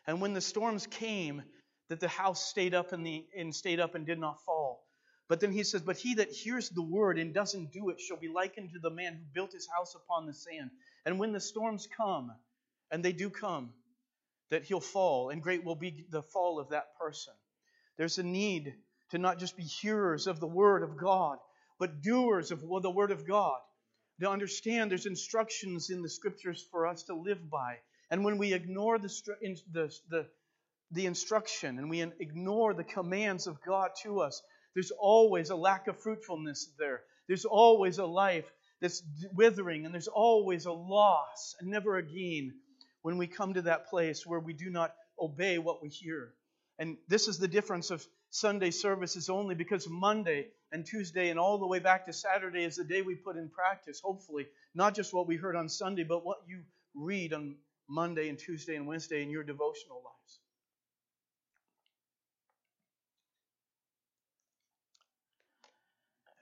[0.07, 1.43] And when the storms came,
[1.89, 4.85] that the house stayed up and, the, and stayed up and did not fall.
[5.29, 8.17] But then he says, But he that hears the word and doesn't do it shall
[8.17, 10.71] be likened to the man who built his house upon the sand.
[11.05, 12.33] And when the storms come,
[12.91, 13.71] and they do come,
[14.51, 17.33] that he'll fall, and great will be the fall of that person.
[17.97, 18.75] There's a need
[19.11, 21.39] to not just be hearers of the word of God,
[21.79, 23.59] but doers of the word of God.
[24.21, 27.79] To understand there's instructions in the scriptures for us to live by.
[28.11, 29.09] And when we ignore the,
[29.73, 30.27] the, the,
[30.91, 34.43] the instruction and we ignore the commands of God to us,
[34.75, 37.03] there's always a lack of fruitfulness there.
[37.29, 39.03] There's always a life that's
[39.35, 42.53] withering, and there's always a loss and never a gain
[43.03, 46.33] when we come to that place where we do not obey what we hear.
[46.79, 51.59] And this is the difference of Sunday services only because Monday and Tuesday and all
[51.59, 55.13] the way back to Saturday is the day we put in practice, hopefully, not just
[55.13, 56.63] what we heard on Sunday, but what you
[56.95, 57.57] read on
[57.89, 60.41] Monday and Tuesday and Wednesday in your devotional lives.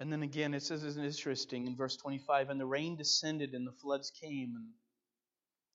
[0.01, 3.67] And then again, it says it's interesting in verse 25, and the rain descended and
[3.67, 4.55] the floods came.
[4.55, 4.67] And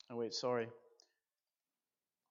[0.09, 0.67] oh wait, sorry.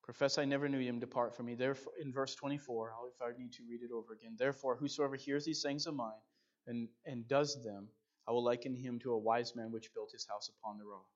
[0.02, 1.54] Profess I never knew him, depart from me.
[1.54, 4.34] Therefore, in verse 24, if I need to read it over again.
[4.36, 6.10] Therefore, whosoever hears these sayings of mine
[6.66, 7.88] and, and does them,
[8.26, 11.06] I will liken him to a wise man which built his house upon the rock.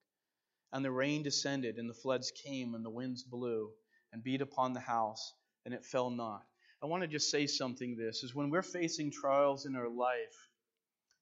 [0.72, 3.70] And the rain descended, and the floods came, and the winds blew,
[4.12, 5.32] and beat upon the house,
[5.64, 6.42] and it fell not.
[6.82, 10.50] I want to just say something this is when we're facing trials in our life,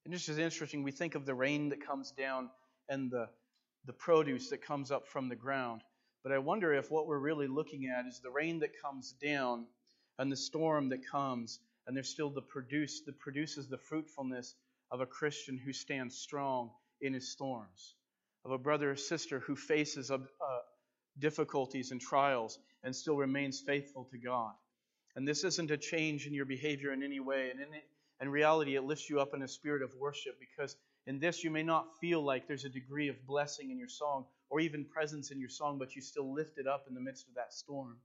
[0.03, 2.49] and this is interesting, we think of the rain that comes down
[2.89, 3.27] and the,
[3.85, 5.81] the produce that comes up from the ground.
[6.23, 9.65] But I wonder if what we're really looking at is the rain that comes down
[10.17, 14.55] and the storm that comes, and there's still the produce that produces the fruitfulness
[14.91, 16.71] of a Christian who stands strong
[17.01, 17.95] in his storms,
[18.43, 20.17] of a brother or sister who faces uh,
[21.19, 24.53] difficulties and trials and still remains faithful to God.
[25.15, 27.49] And this isn't a change in your behavior in any way.
[27.51, 27.67] And in,
[28.21, 30.75] in reality, it lifts you up in a spirit of worship because
[31.07, 34.25] in this you may not feel like there's a degree of blessing in your song,
[34.49, 37.27] or even presence in your song, but you still lift it up in the midst
[37.27, 37.97] of that storm.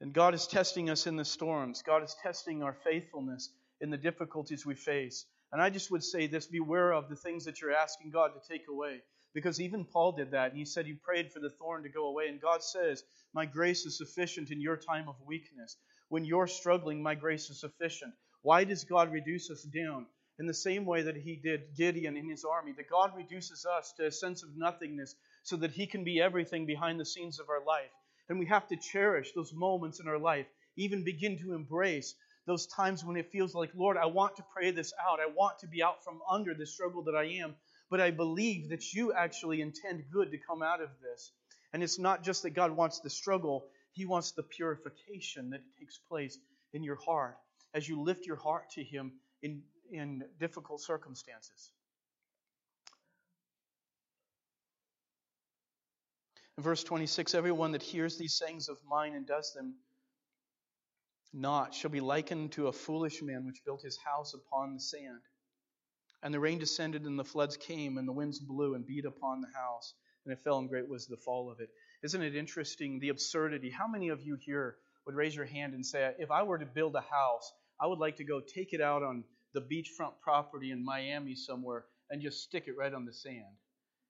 [0.00, 1.82] And God is testing us in the storms.
[1.82, 5.24] God is testing our faithfulness in the difficulties we face.
[5.52, 8.52] And I just would say this beware of the things that you're asking God to
[8.52, 9.02] take away.
[9.34, 10.50] Because even Paul did that.
[10.50, 12.28] And he said he prayed for the thorn to go away.
[12.28, 15.76] And God says, My grace is sufficient in your time of weakness.
[16.08, 18.14] When you're struggling, my grace is sufficient.
[18.42, 20.06] Why does God reduce us down?
[20.38, 23.92] In the same way that he did Gideon in his army, that God reduces us
[23.96, 27.48] to a sense of nothingness so that he can be everything behind the scenes of
[27.48, 27.90] our life.
[28.28, 32.14] And we have to cherish those moments in our life, even begin to embrace
[32.46, 35.20] those times when it feels like, Lord, I want to pray this out.
[35.20, 37.54] I want to be out from under the struggle that I am,
[37.90, 41.32] but I believe that you actually intend good to come out of this.
[41.72, 45.98] And it's not just that God wants the struggle, He wants the purification that takes
[45.98, 46.38] place
[46.72, 47.36] in your heart
[47.72, 49.12] as you lift your heart to Him
[49.42, 51.70] in in difficult circumstances.
[56.56, 59.74] In verse 26, everyone that hears these sayings of mine and does them
[61.32, 65.20] not shall be likened to a foolish man which built his house upon the sand.
[66.22, 69.40] And the rain descended, and the floods came, and the winds blew and beat upon
[69.40, 71.68] the house, and it fell, and great was the fall of it.
[72.04, 73.68] Isn't it interesting the absurdity?
[73.68, 74.76] How many of you here
[75.06, 77.98] would raise your hand and say, If I were to build a house, I would
[77.98, 79.24] like to go take it out on
[79.54, 83.56] the beachfront property in Miami somewhere and just stick it right on the sand?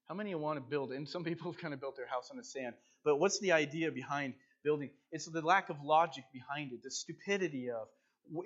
[0.08, 0.92] How many want to build?
[0.92, 2.74] And some people have kind of built their house on the sand.
[3.04, 4.90] But what's the idea behind building?
[5.12, 7.88] It's the lack of logic behind it, the stupidity of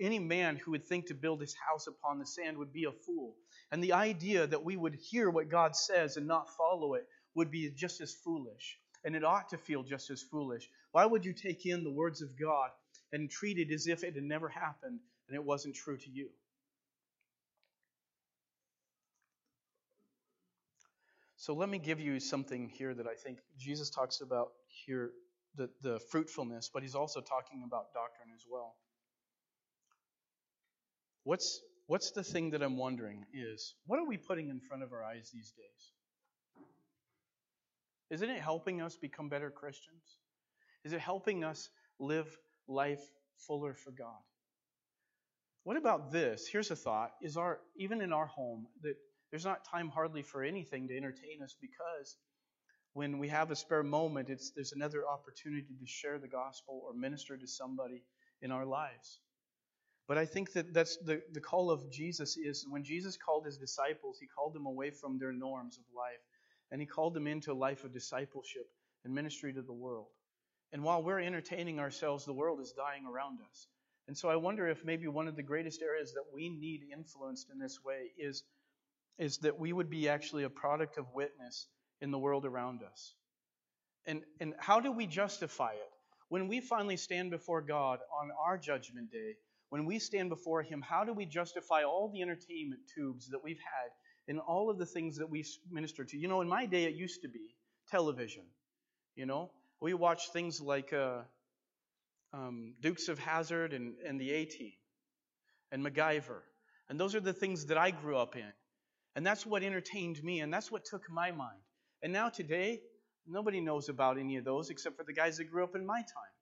[0.01, 2.93] any man who would think to build his house upon the sand would be a
[2.93, 3.35] fool.
[3.71, 7.51] And the idea that we would hear what God says and not follow it would
[7.51, 8.79] be just as foolish.
[9.05, 10.69] And it ought to feel just as foolish.
[10.93, 12.71] Why would you take in the words of God
[13.13, 16.29] and treat it as if it had never happened and it wasn't true to you?
[21.49, 25.13] So let me give you something here that I think Jesus talks about here
[25.57, 28.75] the, the fruitfulness, but he's also talking about doctrine as well.
[31.25, 34.93] What's, what's the thing that I'm wondering is what are we putting in front of
[34.93, 36.67] our eyes these days?
[38.11, 40.19] Isn't it helping us become better Christians?
[40.85, 42.29] Is it helping us live
[42.67, 43.01] life
[43.39, 44.21] fuller for God?
[45.65, 46.47] What about this?
[46.47, 48.97] Here's a thought: is our even in our home that
[49.31, 52.17] there's not time hardly for anything to entertain us because
[52.95, 56.95] when we have a spare moment, it's there's another opportunity to share the gospel or
[56.95, 58.03] minister to somebody
[58.43, 59.21] in our lives.
[60.09, 63.59] But I think that that's the, the call of Jesus is when Jesus called his
[63.59, 66.23] disciples, he called them away from their norms of life
[66.71, 68.67] and he called them into a life of discipleship
[69.05, 70.09] and ministry to the world.
[70.73, 73.67] And while we're entertaining ourselves, the world is dying around us.
[74.07, 77.51] And so I wonder if maybe one of the greatest areas that we need influenced
[77.51, 78.43] in this way is,
[79.19, 81.67] is that we would be actually a product of witness
[82.01, 83.15] in the world around us.
[84.07, 85.91] And, and how do we justify it?
[86.29, 89.35] When we finally stand before God on our judgment day,
[89.71, 93.59] when we stand before Him, how do we justify all the entertainment tubes that we've
[93.59, 93.91] had
[94.29, 96.17] and all of the things that we minister to.
[96.17, 97.57] You know, in my day, it used to be
[97.91, 98.45] television.
[99.17, 99.51] You know,
[99.81, 101.21] we watched things like uh,
[102.35, 104.73] um, Dukes of Hazzard and, and the A Team
[105.73, 106.43] and MacGyver.
[106.89, 108.53] And those are the things that I grew up in.
[109.17, 111.59] And that's what entertained me, and that's what took my mind.
[112.03, 112.81] And now today,
[113.27, 115.99] nobody knows about any of those except for the guys that grew up in my
[115.99, 116.35] time.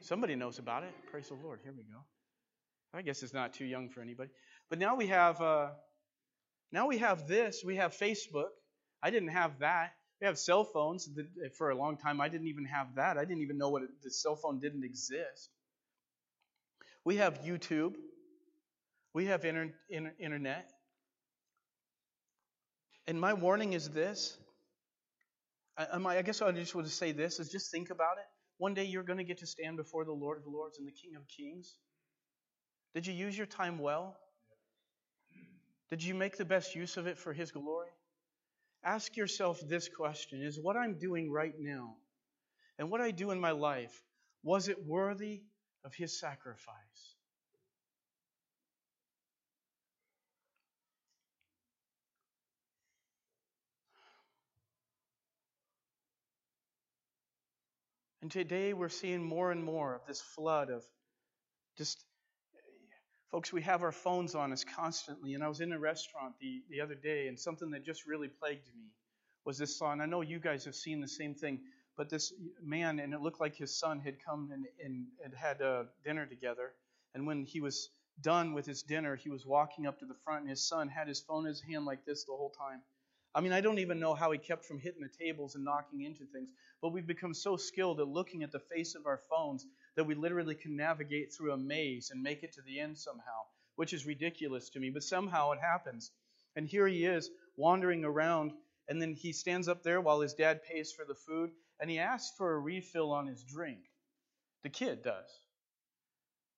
[0.00, 0.92] Somebody knows about it.
[1.10, 1.60] Praise the Lord.
[1.62, 2.00] Here we go.
[2.92, 4.30] I guess it's not too young for anybody.
[4.68, 5.70] But now we have uh,
[6.72, 8.50] now we have this, we have Facebook.
[9.02, 9.92] I didn't have that.
[10.20, 11.08] We have cell phones.
[11.56, 13.16] For a long time, I didn't even have that.
[13.16, 15.50] I didn't even know what it, the cell phone didn't exist.
[17.04, 17.94] We have YouTube.
[19.12, 20.70] We have inter, inter, internet.
[23.06, 24.36] And my warning is this.
[25.76, 28.24] I, I guess I just want to say this is just think about it.
[28.58, 30.92] One day you're going to get to stand before the Lord of Lords and the
[30.92, 31.76] King of Kings.
[32.94, 34.16] Did you use your time well?
[35.90, 37.90] Did you make the best use of it for His glory?
[38.84, 41.96] Ask yourself this question Is what I'm doing right now
[42.78, 44.02] and what I do in my life,
[44.42, 45.42] was it worthy
[45.84, 47.13] of His sacrifice?
[58.24, 60.82] And today we're seeing more and more of this flood of
[61.76, 62.06] just
[63.30, 65.34] Folks, we have our phones on us constantly.
[65.34, 68.28] And I was in a restaurant the, the other day, and something that just really
[68.28, 68.92] plagued me
[69.44, 70.00] was this song.
[70.00, 71.60] I know you guys have seen the same thing,
[71.98, 75.60] but this man, and it looked like his son had come and, and, and had
[75.60, 76.72] uh, dinner together.
[77.14, 77.90] And when he was
[78.22, 81.08] done with his dinner, he was walking up to the front, and his son had
[81.08, 82.80] his phone in his hand like this the whole time.
[83.34, 86.02] I mean, I don't even know how he kept from hitting the tables and knocking
[86.02, 89.66] into things, but we've become so skilled at looking at the face of our phones
[89.96, 93.42] that we literally can navigate through a maze and make it to the end somehow,
[93.74, 96.12] which is ridiculous to me, but somehow it happens.
[96.54, 98.52] And here he is wandering around,
[98.88, 101.98] and then he stands up there while his dad pays for the food, and he
[101.98, 103.80] asks for a refill on his drink.
[104.62, 105.28] The kid does.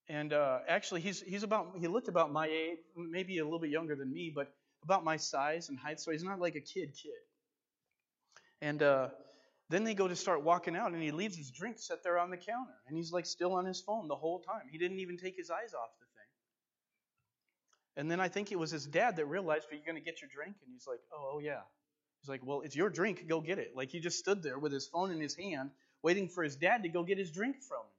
[0.09, 3.71] And uh, actually, he's, he's about, he looked about my age, maybe a little bit
[3.71, 4.53] younger than me, but
[4.87, 7.21] about my size and height, so he's not like a kid kid.
[8.63, 9.09] And uh,
[9.69, 12.31] then they go to start walking out, and he leaves his drink set there on
[12.31, 12.77] the counter.
[12.87, 14.63] And he's like still on his phone the whole time.
[14.71, 16.31] He didn't even take his eyes off the thing.
[17.97, 20.23] And then I think it was his dad that realized, Are you going to get
[20.23, 20.55] your drink?
[20.65, 21.63] And he's like, Oh, oh, yeah.
[22.21, 23.27] He's like, Well, it's your drink.
[23.29, 23.73] Go get it.
[23.75, 25.71] Like he just stood there with his phone in his hand,
[26.03, 27.96] waiting for his dad to go get his drink from him.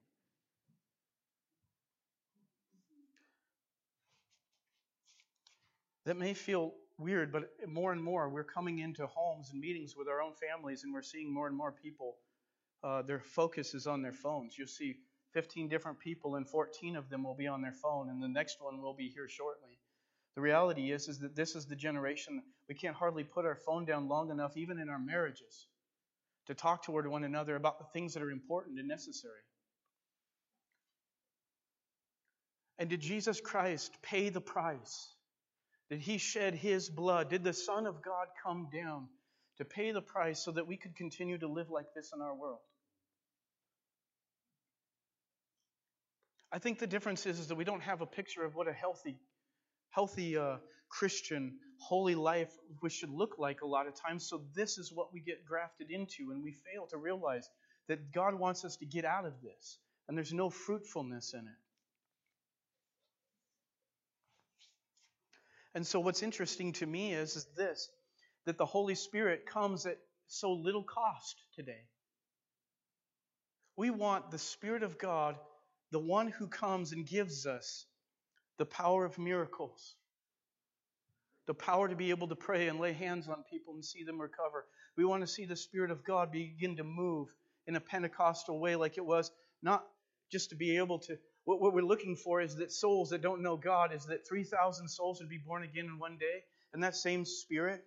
[6.08, 10.08] That may feel weird, but more and more we're coming into homes and meetings with
[10.08, 12.16] our own families, and we're seeing more and more people.
[12.82, 14.56] Uh, their focus is on their phones.
[14.56, 14.96] You'll see
[15.34, 18.56] 15 different people, and 14 of them will be on their phone, and the next
[18.58, 19.78] one will be here shortly.
[20.34, 23.84] The reality is, is that this is the generation we can't hardly put our phone
[23.84, 25.66] down long enough, even in our marriages,
[26.46, 29.42] to talk toward one another about the things that are important and necessary.
[32.78, 35.10] And did Jesus Christ pay the price?
[35.90, 37.30] Did he shed his blood?
[37.30, 39.08] Did the Son of God come down
[39.56, 42.34] to pay the price so that we could continue to live like this in our
[42.34, 42.60] world?
[46.52, 48.72] I think the difference is, is that we don't have a picture of what a
[48.72, 49.18] healthy,
[49.90, 50.56] healthy uh,
[50.88, 52.50] Christian, holy life
[52.82, 54.26] we should look like a lot of times.
[54.28, 57.48] So this is what we get grafted into, and we fail to realize
[57.88, 59.78] that God wants us to get out of this,
[60.08, 61.67] and there's no fruitfulness in it.
[65.78, 67.88] And so what's interesting to me is, is this
[68.46, 71.84] that the Holy Spirit comes at so little cost today.
[73.76, 75.36] We want the Spirit of God
[75.92, 77.86] the one who comes and gives us
[78.56, 79.94] the power of miracles,
[81.46, 84.20] the power to be able to pray and lay hands on people and see them
[84.20, 84.66] recover.
[84.96, 87.28] We want to see the Spirit of God begin to move
[87.68, 89.30] in a Pentecostal way, like it was,
[89.62, 89.84] not
[90.28, 91.16] just to be able to.
[91.48, 94.88] What, what we're looking for is that souls that don't know God, is that 3,000
[94.88, 96.42] souls would be born again in one day,
[96.74, 97.82] and that same Spirit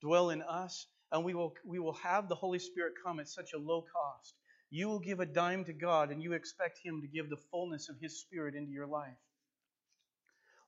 [0.00, 3.52] dwell in us, and we will, we will have the Holy Spirit come at such
[3.52, 4.34] a low cost
[4.70, 7.88] you will give a dime to God and you expect Him to give the fullness
[7.88, 9.16] of His Spirit into your life.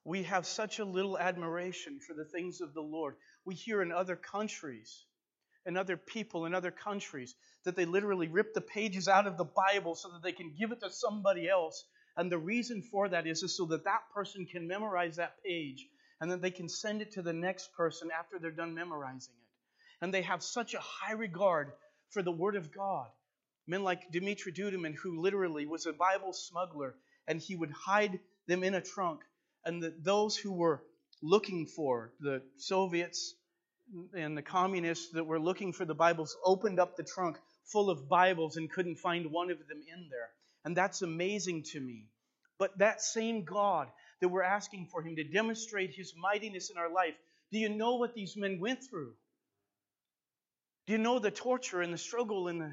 [0.05, 3.15] We have such a little admiration for the things of the Lord.
[3.45, 5.03] We hear in other countries,
[5.65, 7.35] and other people in other countries,
[7.65, 10.71] that they literally rip the pages out of the Bible so that they can give
[10.71, 11.85] it to somebody else.
[12.19, 15.87] And the reason for that is, is so that that person can memorize that page
[16.21, 20.03] and then they can send it to the next person after they're done memorizing it.
[20.03, 21.71] And they have such a high regard
[22.11, 23.07] for the Word of God
[23.69, 26.95] Men like Dimitri Duduman, who literally was a Bible smuggler,
[27.27, 29.21] and he would hide them in a trunk.
[29.63, 30.81] And the, those who were
[31.21, 33.35] looking for, the Soviets
[34.15, 38.09] and the communists that were looking for the Bibles, opened up the trunk full of
[38.09, 40.31] Bibles and couldn't find one of them in there.
[40.65, 42.07] And that's amazing to me.
[42.57, 43.87] But that same God
[44.21, 47.15] that we're asking for Him to demonstrate His mightiness in our life,
[47.51, 49.13] do you know what these men went through?
[50.85, 52.69] Do you know the torture and the struggle and the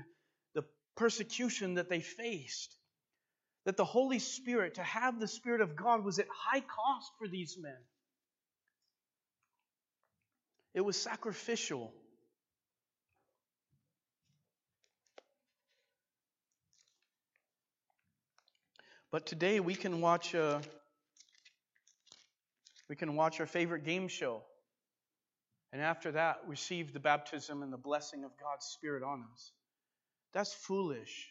[0.96, 2.74] persecution that they faced.
[3.64, 7.28] That the Holy Spirit, to have the Spirit of God, was at high cost for
[7.28, 7.76] these men.
[10.74, 11.92] It was sacrificial.
[19.16, 20.60] But today we can watch a,
[22.86, 24.42] we can watch our favorite game show.
[25.72, 29.52] And after that, receive the baptism and the blessing of God's Spirit on us.
[30.34, 31.30] That's foolish.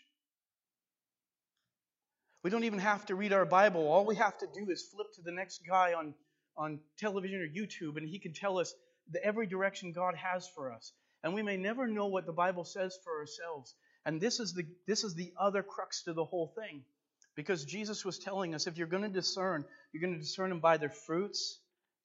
[2.43, 3.87] We don't even have to read our Bible.
[3.87, 6.15] All we have to do is flip to the next guy on,
[6.57, 8.73] on television or YouTube, and he can tell us
[9.11, 10.91] the every direction God has for us.
[11.23, 13.75] And we may never know what the Bible says for ourselves.
[14.07, 16.83] And this is the this is the other crux to the whole thing.
[17.35, 20.59] Because Jesus was telling us if you're going to discern, you're going to discern them
[20.59, 21.59] by their fruits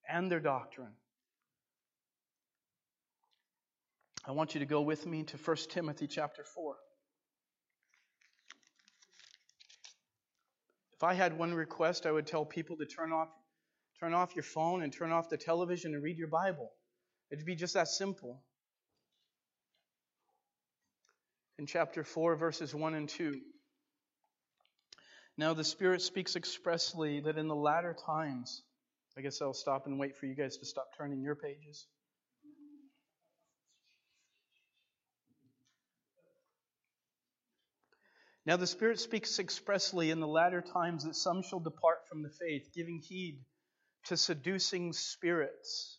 [0.08, 0.92] and their doctrine.
[4.26, 6.76] I want you to go with me to 1 Timothy chapter 4.
[10.92, 13.28] If I had one request, I would tell people to turn off,
[13.98, 16.70] turn off your phone and turn off the television and read your Bible.
[17.30, 18.42] It'd be just that simple.
[21.58, 23.40] In chapter 4, verses 1 and 2.
[25.36, 28.62] Now the Spirit speaks expressly that in the latter times,
[29.16, 31.86] I guess I'll stop and wait for you guys to stop turning your pages.
[38.46, 42.30] Now the Spirit speaks expressly in the latter times that some shall depart from the
[42.30, 43.44] faith, giving heed
[44.06, 45.98] to seducing spirits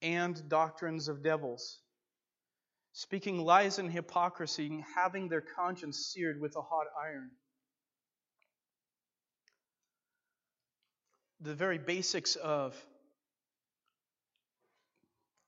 [0.00, 1.80] and doctrines of devils,
[2.92, 7.30] speaking lies and hypocrisy, and having their conscience seared with a hot iron.
[11.40, 12.74] The very basics of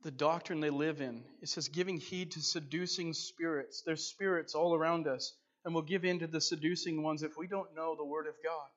[0.03, 1.23] the doctrine they live in.
[1.43, 3.83] It says, giving heed to seducing spirits.
[3.85, 5.35] There's spirits all around us
[5.65, 8.35] and we'll give in to the seducing ones if we don't know the Word of
[8.43, 8.69] God.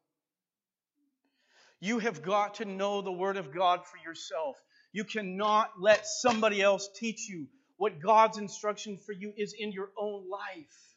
[1.80, 4.58] You have got to know the Word of God for yourself.
[4.92, 7.48] You cannot let somebody else teach you
[7.78, 10.96] what God's instruction for you is in your own life.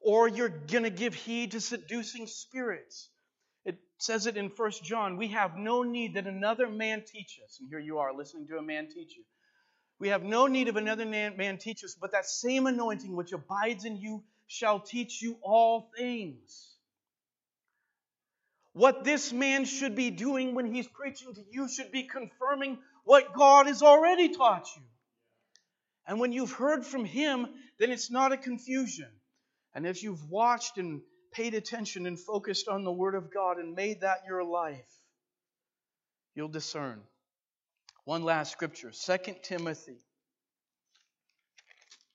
[0.00, 3.10] Or you're going to give heed to seducing spirits.
[3.98, 7.58] Says it in 1 John we have no need that another man teach us.
[7.60, 9.24] And here you are listening to a man teach you.
[9.98, 13.84] We have no need of another man teach us, but that same anointing which abides
[13.84, 16.76] in you shall teach you all things.
[18.72, 23.34] What this man should be doing when he's preaching to you should be confirming what
[23.34, 24.82] God has already taught you.
[26.06, 27.48] And when you've heard from him,
[27.80, 29.08] then it's not a confusion.
[29.74, 31.02] And as you've watched and
[31.32, 34.88] paid attention and focused on the Word of God and made that your life,
[36.34, 37.00] you'll discern.
[38.04, 39.98] One last scripture, 2 Timothy.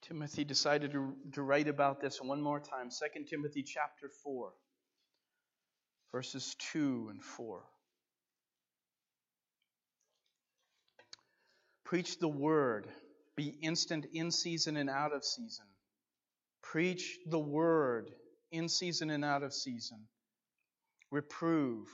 [0.02, 2.90] Timothy decided to, to write about this one more time.
[2.90, 4.52] 2 Timothy chapter 4,
[6.12, 7.64] verses 2 and 4.
[11.86, 12.88] Preach the word.
[13.36, 15.66] Be instant in season and out of season.
[16.62, 18.10] Preach the word
[18.54, 20.00] in season and out of season.
[21.12, 21.88] Reprove,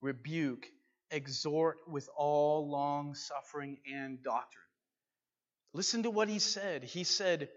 [0.00, 0.66] rebuke,
[1.10, 4.62] exhort with all long suffering and doctrine.
[5.72, 6.84] Listen to what he said.
[6.84, 7.48] He said,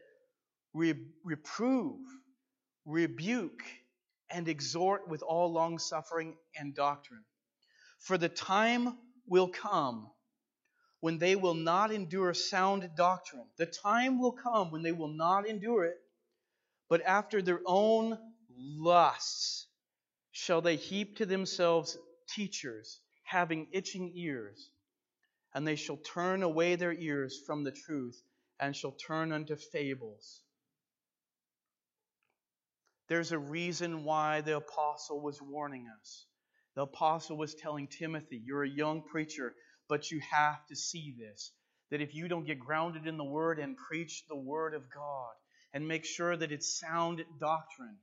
[0.74, 2.00] reprove,
[2.86, 3.64] rebuke,
[4.30, 7.24] and exhort with all long suffering and doctrine.
[8.00, 8.98] For the time
[9.28, 10.10] will come
[11.02, 13.46] when they will not endure sound doctrine.
[13.58, 15.98] The time will come when they will not endure it,
[16.90, 18.18] but after their own
[18.58, 19.68] lusts
[20.32, 21.98] shall they heap to themselves
[22.28, 24.70] teachers having itching ears,
[25.54, 28.22] and they shall turn away their ears from the truth
[28.60, 30.42] and shall turn unto fables.
[33.08, 36.26] There's a reason why the apostle was warning us.
[36.76, 39.54] The apostle was telling Timothy, You're a young preacher,
[39.88, 41.52] but you have to see this.
[41.92, 45.34] That if you don't get grounded in the Word and preach the Word of God
[45.74, 47.98] and make sure that it's sound doctrine,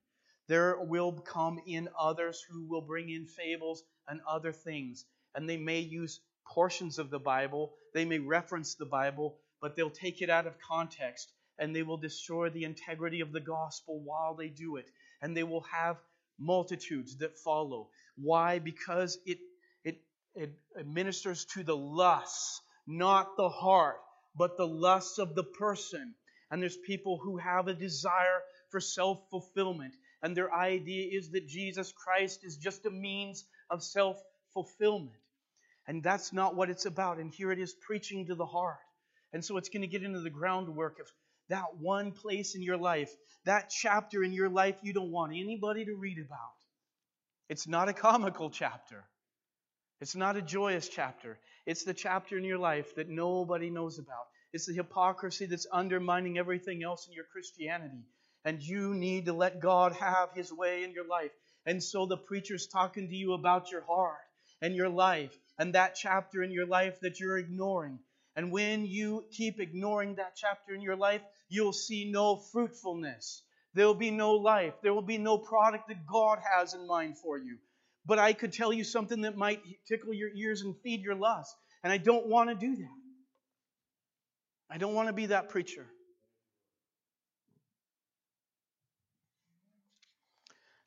[0.48, 5.04] there will come in others who will bring in fables and other things.
[5.34, 9.90] And they may use portions of the Bible, they may reference the Bible, but they'll
[9.90, 14.34] take it out of context and they will destroy the integrity of the gospel while
[14.34, 14.86] they do it.
[15.20, 15.96] And they will have
[16.38, 17.88] multitudes that follow.
[18.16, 18.58] Why?
[18.58, 19.38] Because it,
[19.84, 20.00] it,
[20.34, 24.00] it administers to the lusts, not the heart,
[24.36, 26.14] but the lusts of the person.
[26.50, 28.40] And there's people who have a desire
[28.70, 29.94] for self fulfillment.
[30.22, 34.22] And their idea is that Jesus Christ is just a means of self
[34.54, 35.16] fulfillment.
[35.86, 37.18] And that's not what it's about.
[37.18, 38.78] And here it is preaching to the heart.
[39.32, 41.06] And so it's going to get into the groundwork of
[41.48, 43.10] that one place in your life,
[43.44, 46.38] that chapter in your life you don't want anybody to read about.
[47.48, 49.04] It's not a comical chapter.
[50.00, 51.38] It's not a joyous chapter.
[51.66, 54.26] It's the chapter in your life that nobody knows about.
[54.52, 58.04] It's the hypocrisy that's undermining everything else in your Christianity.
[58.44, 61.30] And you need to let God have His way in your life.
[61.66, 64.18] And so the preacher's talking to you about your heart
[64.60, 67.98] and your life and that chapter in your life that you're ignoring.
[68.34, 73.42] And when you keep ignoring that chapter in your life, you'll see no fruitfulness.
[73.74, 74.74] There will be no life.
[74.82, 77.58] There will be no product that God has in mind for you.
[78.04, 81.54] But I could tell you something that might tickle your ears and feed your lust.
[81.84, 82.98] And I don't want to do that.
[84.70, 85.86] I don't want to be that preacher.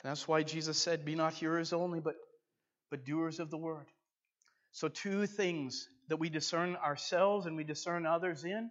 [0.05, 2.15] That's why Jesus said, Be not hearers only, but,
[2.91, 3.87] but doers of the word.
[4.71, 8.69] So, two things that we discern ourselves and we discern others in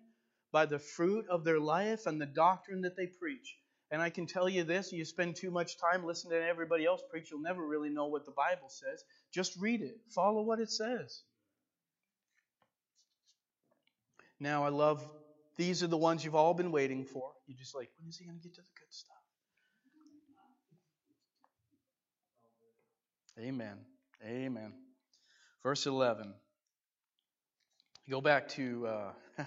[0.53, 3.57] by the fruit of their life and the doctrine that they preach.
[3.91, 7.03] And I can tell you this you spend too much time listening to everybody else
[7.11, 9.03] preach, you'll never really know what the Bible says.
[9.33, 11.23] Just read it, follow what it says.
[14.39, 15.09] Now, I love
[15.57, 17.31] these are the ones you've all been waiting for.
[17.47, 19.24] You're just like, when is he going to get to the good stuff?
[23.39, 23.79] Amen.
[24.25, 24.73] Amen.
[25.63, 26.33] Verse 11.
[28.09, 29.13] Go back to uh,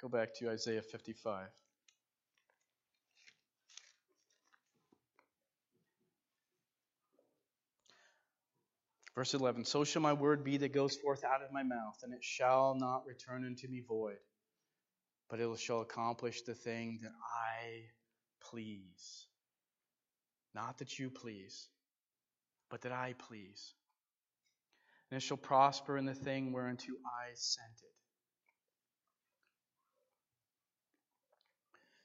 [0.00, 1.46] go back to Isaiah 55.
[9.14, 12.14] Verse 11 So shall my word be that goes forth out of my mouth, and
[12.14, 14.16] it shall not return unto me void,
[15.28, 17.82] but it shall accomplish the thing that I
[18.50, 19.26] please.
[20.54, 21.68] Not that you please,
[22.70, 23.74] but that I please
[25.10, 27.90] and it shall prosper in the thing whereunto I sent it.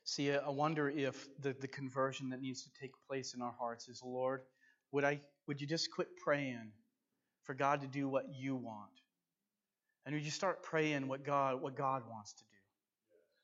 [0.03, 3.87] See, I wonder if the, the conversion that needs to take place in our hearts
[3.87, 4.41] is, Lord,
[4.91, 6.71] would I would you just quit praying
[7.43, 8.91] for God to do what you want?
[10.05, 12.49] And would you start praying what God what God wants to do?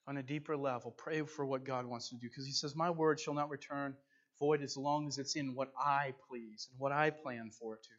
[0.07, 2.27] On a deeper level, pray for what God wants to do.
[2.27, 3.95] Because he says, My word shall not return
[4.41, 7.83] void as long as it's in what I please and what I plan for it
[7.83, 7.89] to.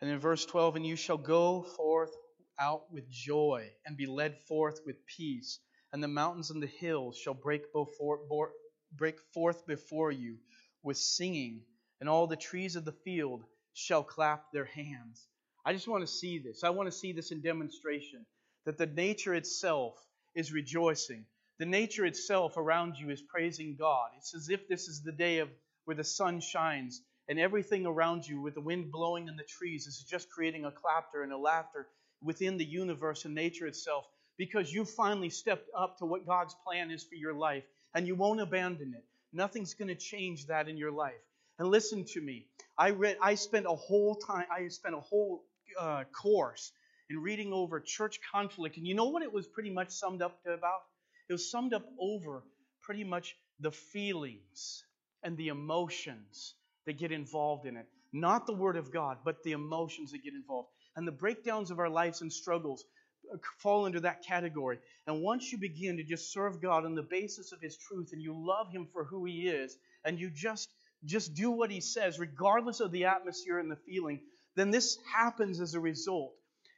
[0.00, 2.10] And in verse 12, and you shall go forth
[2.58, 5.60] out with joy and be led forth with peace,
[5.92, 8.50] and the mountains and the hills shall break, before,
[8.96, 10.38] break forth before you
[10.82, 11.62] with singing,
[12.00, 13.44] and all the trees of the field
[13.74, 15.28] shall clap their hands.
[15.64, 16.64] I just want to see this.
[16.64, 18.26] I want to see this in demonstration
[18.66, 19.94] that the nature itself
[20.34, 21.24] is rejoicing.
[21.58, 24.10] The nature itself around you is praising God.
[24.16, 25.48] It's as if this is the day of,
[25.84, 29.86] where the sun shines and everything around you with the wind blowing in the trees
[29.86, 31.88] is just creating a clapter and a laughter
[32.22, 34.06] within the universe and nature itself
[34.38, 38.14] because you finally stepped up to what God's plan is for your life and you
[38.14, 39.04] won't abandon it.
[39.32, 41.20] Nothing's going to change that in your life.
[41.58, 42.46] And listen to me.
[42.78, 45.44] I read I spent a whole time I spent a whole
[45.78, 46.72] uh, course
[47.10, 50.42] in reading over church conflict and you know what it was pretty much summed up
[50.44, 50.80] to about?
[51.28, 52.42] It was summed up over
[52.82, 54.84] pretty much the feelings
[55.22, 56.54] and the emotions
[56.86, 57.86] that get involved in it.
[58.12, 60.68] Not the Word of God, but the emotions that get involved.
[60.96, 62.84] And the breakdowns of our lives and struggles
[63.32, 64.78] uh, fall into that category.
[65.06, 68.20] And once you begin to just serve God on the basis of His truth and
[68.20, 70.68] you love Him for who He is, and you just
[71.04, 74.20] just do what He says, regardless of the atmosphere and the feeling,
[74.54, 76.34] then this happens as a result.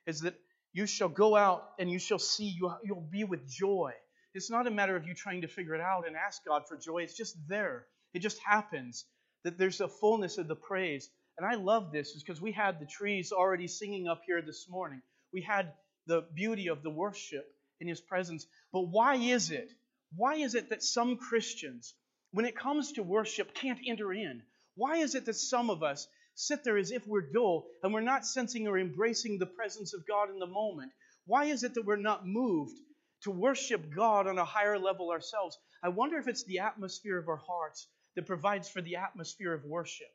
[0.07, 0.35] Is that
[0.73, 3.93] you shall go out and you shall see, you, you'll be with joy.
[4.35, 6.77] It's not a matter of you trying to figure it out and ask God for
[6.77, 7.03] joy.
[7.03, 7.87] It's just there.
[8.13, 9.05] It just happens
[9.45, 11.09] that there's a fullness of the praise.
[11.39, 14.67] And I love this is because we had the trees already singing up here this
[14.69, 15.03] morning.
[15.33, 15.73] We had
[16.07, 17.47] the beauty of the worship
[17.81, 18.45] in his presence.
[18.73, 19.71] But why is it?
[20.17, 21.95] Why is it that some Christians,
[22.33, 24.43] when it comes to worship, can't enter in?
[24.75, 28.01] Why is it that some of us sit there as if we're dull and we're
[28.01, 30.91] not sensing or embracing the presence of God in the moment?
[31.27, 32.77] Why is it that we're not moved
[33.25, 35.59] to worship God on a higher level ourselves?
[35.83, 39.65] I wonder if it's the atmosphere of our hearts that provides for the atmosphere of
[39.65, 40.09] worship.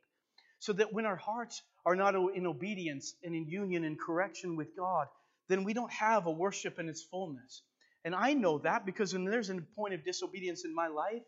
[0.60, 4.76] So that when our hearts are not in obedience and in union and correction with
[4.76, 5.08] God,
[5.48, 7.62] then we don't have a worship in its fullness.
[8.06, 11.24] And I know that because when there's a point of disobedience in my life,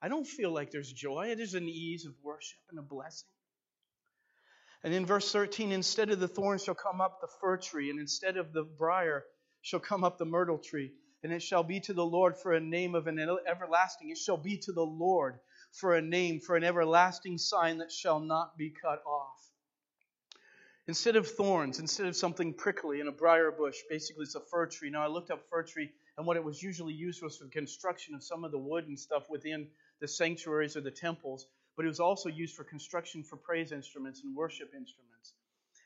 [0.00, 1.34] I don't feel like there's joy.
[1.36, 3.28] There's an ease of worship and a blessing.
[4.84, 8.00] And in verse 13, instead of the thorn shall come up the fir tree, and
[8.00, 9.24] instead of the brier
[9.60, 10.92] shall come up the myrtle tree.
[11.22, 14.10] And it shall be to the Lord for a name of an everlasting.
[14.10, 15.38] It shall be to the Lord
[15.72, 19.38] for a name, for an everlasting sign that shall not be cut off.
[20.88, 24.66] Instead of thorns, instead of something prickly in a briar bush, basically it's a fir
[24.66, 24.90] tree.
[24.90, 27.50] Now I looked up fir tree, and what it was usually used was for the
[27.50, 29.68] construction of some of the wood and stuff within
[30.00, 31.46] the sanctuaries or the temples,
[31.76, 35.34] but it was also used for construction for praise instruments and worship instruments.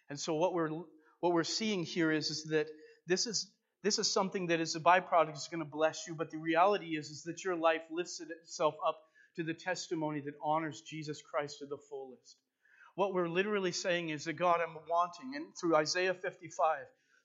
[0.08, 0.70] And so what we're
[1.20, 2.68] what we're seeing here is, is that
[3.06, 3.50] this is
[3.86, 6.96] this is something that is a byproduct is going to bless you, but the reality
[6.96, 8.98] is, is that your life lifts itself up
[9.36, 12.34] to the testimony that honors Jesus Christ to the fullest.
[12.96, 16.78] What we're literally saying is that God, I'm wanting, and through Isaiah 55,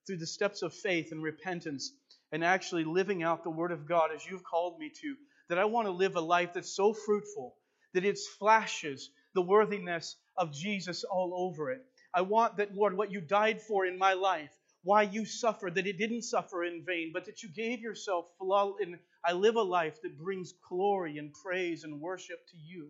[0.06, 1.94] through the steps of faith and repentance,
[2.32, 5.16] and actually living out the Word of God as you've called me to,
[5.50, 7.56] that I want to live a life that's so fruitful
[7.96, 11.82] that it flashes the worthiness of Jesus all over it.
[12.14, 14.52] I want that, Lord, what you died for in my life,
[14.84, 18.26] why you suffered, that it didn't suffer in vain, but that you gave yourself
[18.82, 22.90] in I live a life that brings glory and praise and worship to you.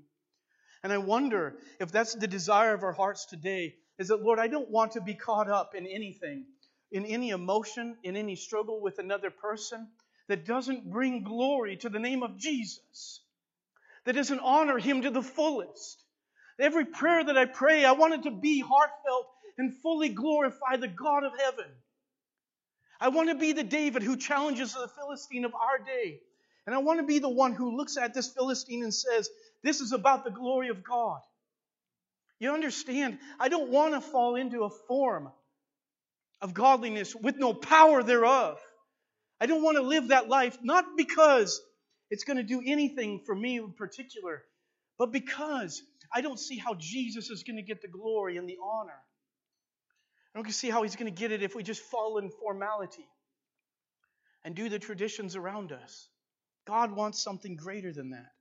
[0.84, 4.48] And I wonder if that's the desire of our hearts today is that, Lord, I
[4.48, 6.46] don't want to be caught up in anything,
[6.92, 9.90] in any emotion, in any struggle with another person
[10.28, 13.22] that doesn't bring glory to the name of Jesus,
[14.06, 16.04] that doesn't honor Him to the fullest.
[16.60, 19.28] Every prayer that I pray, I want it to be heartfelt
[19.62, 21.68] and fully glorify the God of heaven.
[23.00, 26.20] I want to be the David who challenges the Philistine of our day.
[26.66, 29.30] And I want to be the one who looks at this Philistine and says,
[29.64, 31.20] This is about the glory of God.
[32.40, 33.20] You understand?
[33.40, 35.30] I don't want to fall into a form
[36.42, 38.60] of godliness with no power thereof.
[39.40, 41.62] I don't want to live that life, not because
[42.10, 44.42] it's going to do anything for me in particular,
[44.98, 48.58] but because I don't see how Jesus is going to get the glory and the
[48.64, 49.00] honor.
[50.34, 53.06] I don't see how he's going to get it if we just fall in formality
[54.44, 56.08] and do the traditions around us.
[56.66, 58.32] God wants something greater than that.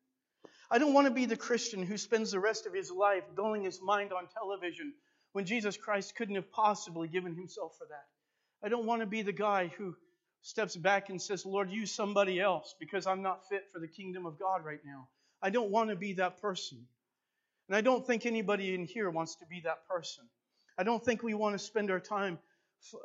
[0.70, 3.64] I don't want to be the Christian who spends the rest of his life dulling
[3.64, 4.92] his mind on television
[5.32, 8.06] when Jesus Christ couldn't have possibly given himself for that.
[8.62, 9.96] I don't want to be the guy who
[10.42, 14.26] steps back and says, Lord, use somebody else because I'm not fit for the kingdom
[14.26, 15.08] of God right now.
[15.42, 16.86] I don't want to be that person.
[17.68, 20.24] And I don't think anybody in here wants to be that person.
[20.80, 22.38] I don't think we want to spend our time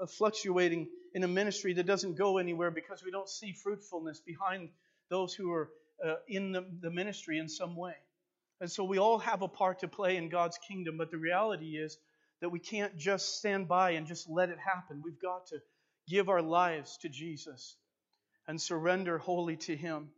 [0.01, 4.69] uh, fluctuating in a ministry that doesn't go anywhere because we don't see fruitfulness behind
[5.09, 5.69] those who are
[6.01, 7.95] uh, in the, the ministry in some way.
[8.61, 11.75] And so we all have a part to play in God's kingdom, but the reality
[11.75, 11.97] is
[12.39, 15.01] that we can't just stand by and just let it happen.
[15.03, 15.57] We've got to
[16.07, 17.75] give our lives to Jesus
[18.47, 20.11] and surrender wholly to Him.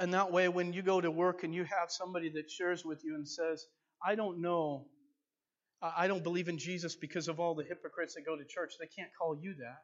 [0.00, 3.04] And that way, when you go to work and you have somebody that shares with
[3.04, 3.64] you and says,
[4.04, 4.86] I don't know.
[5.82, 8.74] I don't believe in Jesus because of all the hypocrites that go to church.
[8.80, 9.82] They can't call you that.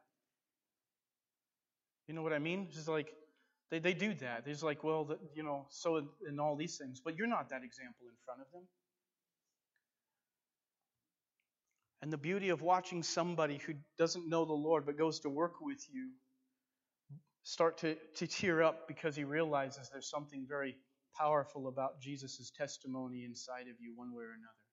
[2.09, 2.69] You know what I mean?
[2.71, 3.09] It's like,
[3.71, 4.45] They, they do that.
[4.45, 5.99] There's like, well, the, you know, so
[6.29, 8.63] in all these things, but you're not that example in front of them.
[12.03, 15.55] And the beauty of watching somebody who doesn't know the Lord but goes to work
[15.61, 16.11] with you
[17.45, 20.77] start to, to tear up because he realizes there's something very
[21.19, 24.65] powerful about Jesus' testimony inside of you, one way or another.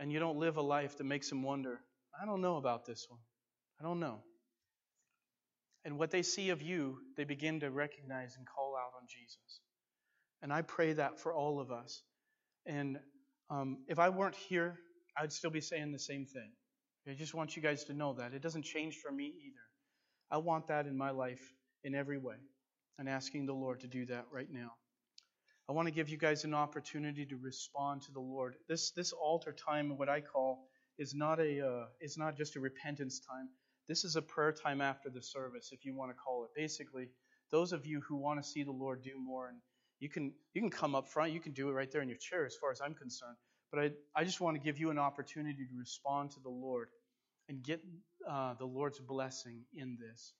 [0.00, 1.80] And you don't live a life that makes them wonder,
[2.20, 3.20] I don't know about this one.
[3.80, 4.20] I don't know.
[5.84, 9.60] And what they see of you, they begin to recognize and call out on Jesus.
[10.42, 12.02] And I pray that for all of us.
[12.66, 12.98] And
[13.50, 14.78] um, if I weren't here,
[15.18, 16.52] I'd still be saying the same thing.
[17.06, 18.32] I just want you guys to know that.
[18.32, 19.64] It doesn't change for me either.
[20.30, 21.42] I want that in my life
[21.82, 22.36] in every way.
[22.98, 24.70] And asking the Lord to do that right now.
[25.68, 28.54] I want to give you guys an opportunity to respond to the Lord.
[28.68, 32.60] This this altar time, what I call, is not a uh, is not just a
[32.60, 33.48] repentance time.
[33.88, 36.50] This is a prayer time after the service, if you want to call it.
[36.54, 37.08] Basically,
[37.50, 39.58] those of you who want to see the Lord do more, and
[40.00, 42.18] you can you can come up front, you can do it right there in your
[42.18, 43.36] chair, as far as I'm concerned.
[43.72, 46.88] But I I just want to give you an opportunity to respond to the Lord
[47.48, 47.80] and get
[48.28, 50.34] uh, the Lord's blessing in this.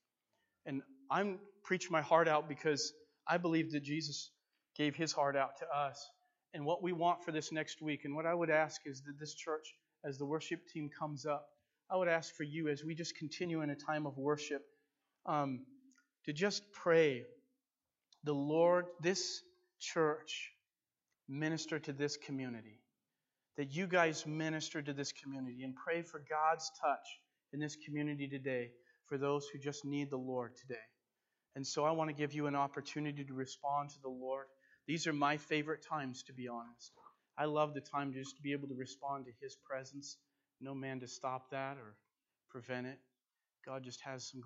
[0.67, 2.93] And I'm preaching my heart out because
[3.27, 4.31] I believe that Jesus
[4.77, 6.11] gave his heart out to us
[6.53, 8.05] and what we want for this next week.
[8.05, 11.47] And what I would ask is that this church, as the worship team comes up,
[11.91, 14.63] I would ask for you as we just continue in a time of worship
[15.27, 15.61] um,
[16.25, 17.25] to just pray
[18.25, 19.43] the Lord, this
[19.81, 20.51] church,
[21.29, 22.81] minister to this community.
[23.57, 27.07] That you guys minister to this community and pray for God's touch
[27.53, 28.71] in this community today
[29.07, 30.81] for those who just need the Lord today.
[31.55, 34.47] And so I want to give you an opportunity to respond to the Lord.
[34.87, 36.93] These are my favorite times, to be honest.
[37.39, 40.19] I love the time just to be able to respond to His presence.
[40.61, 41.97] No man to stop that or
[42.51, 42.99] prevent it.
[43.67, 44.43] God just has some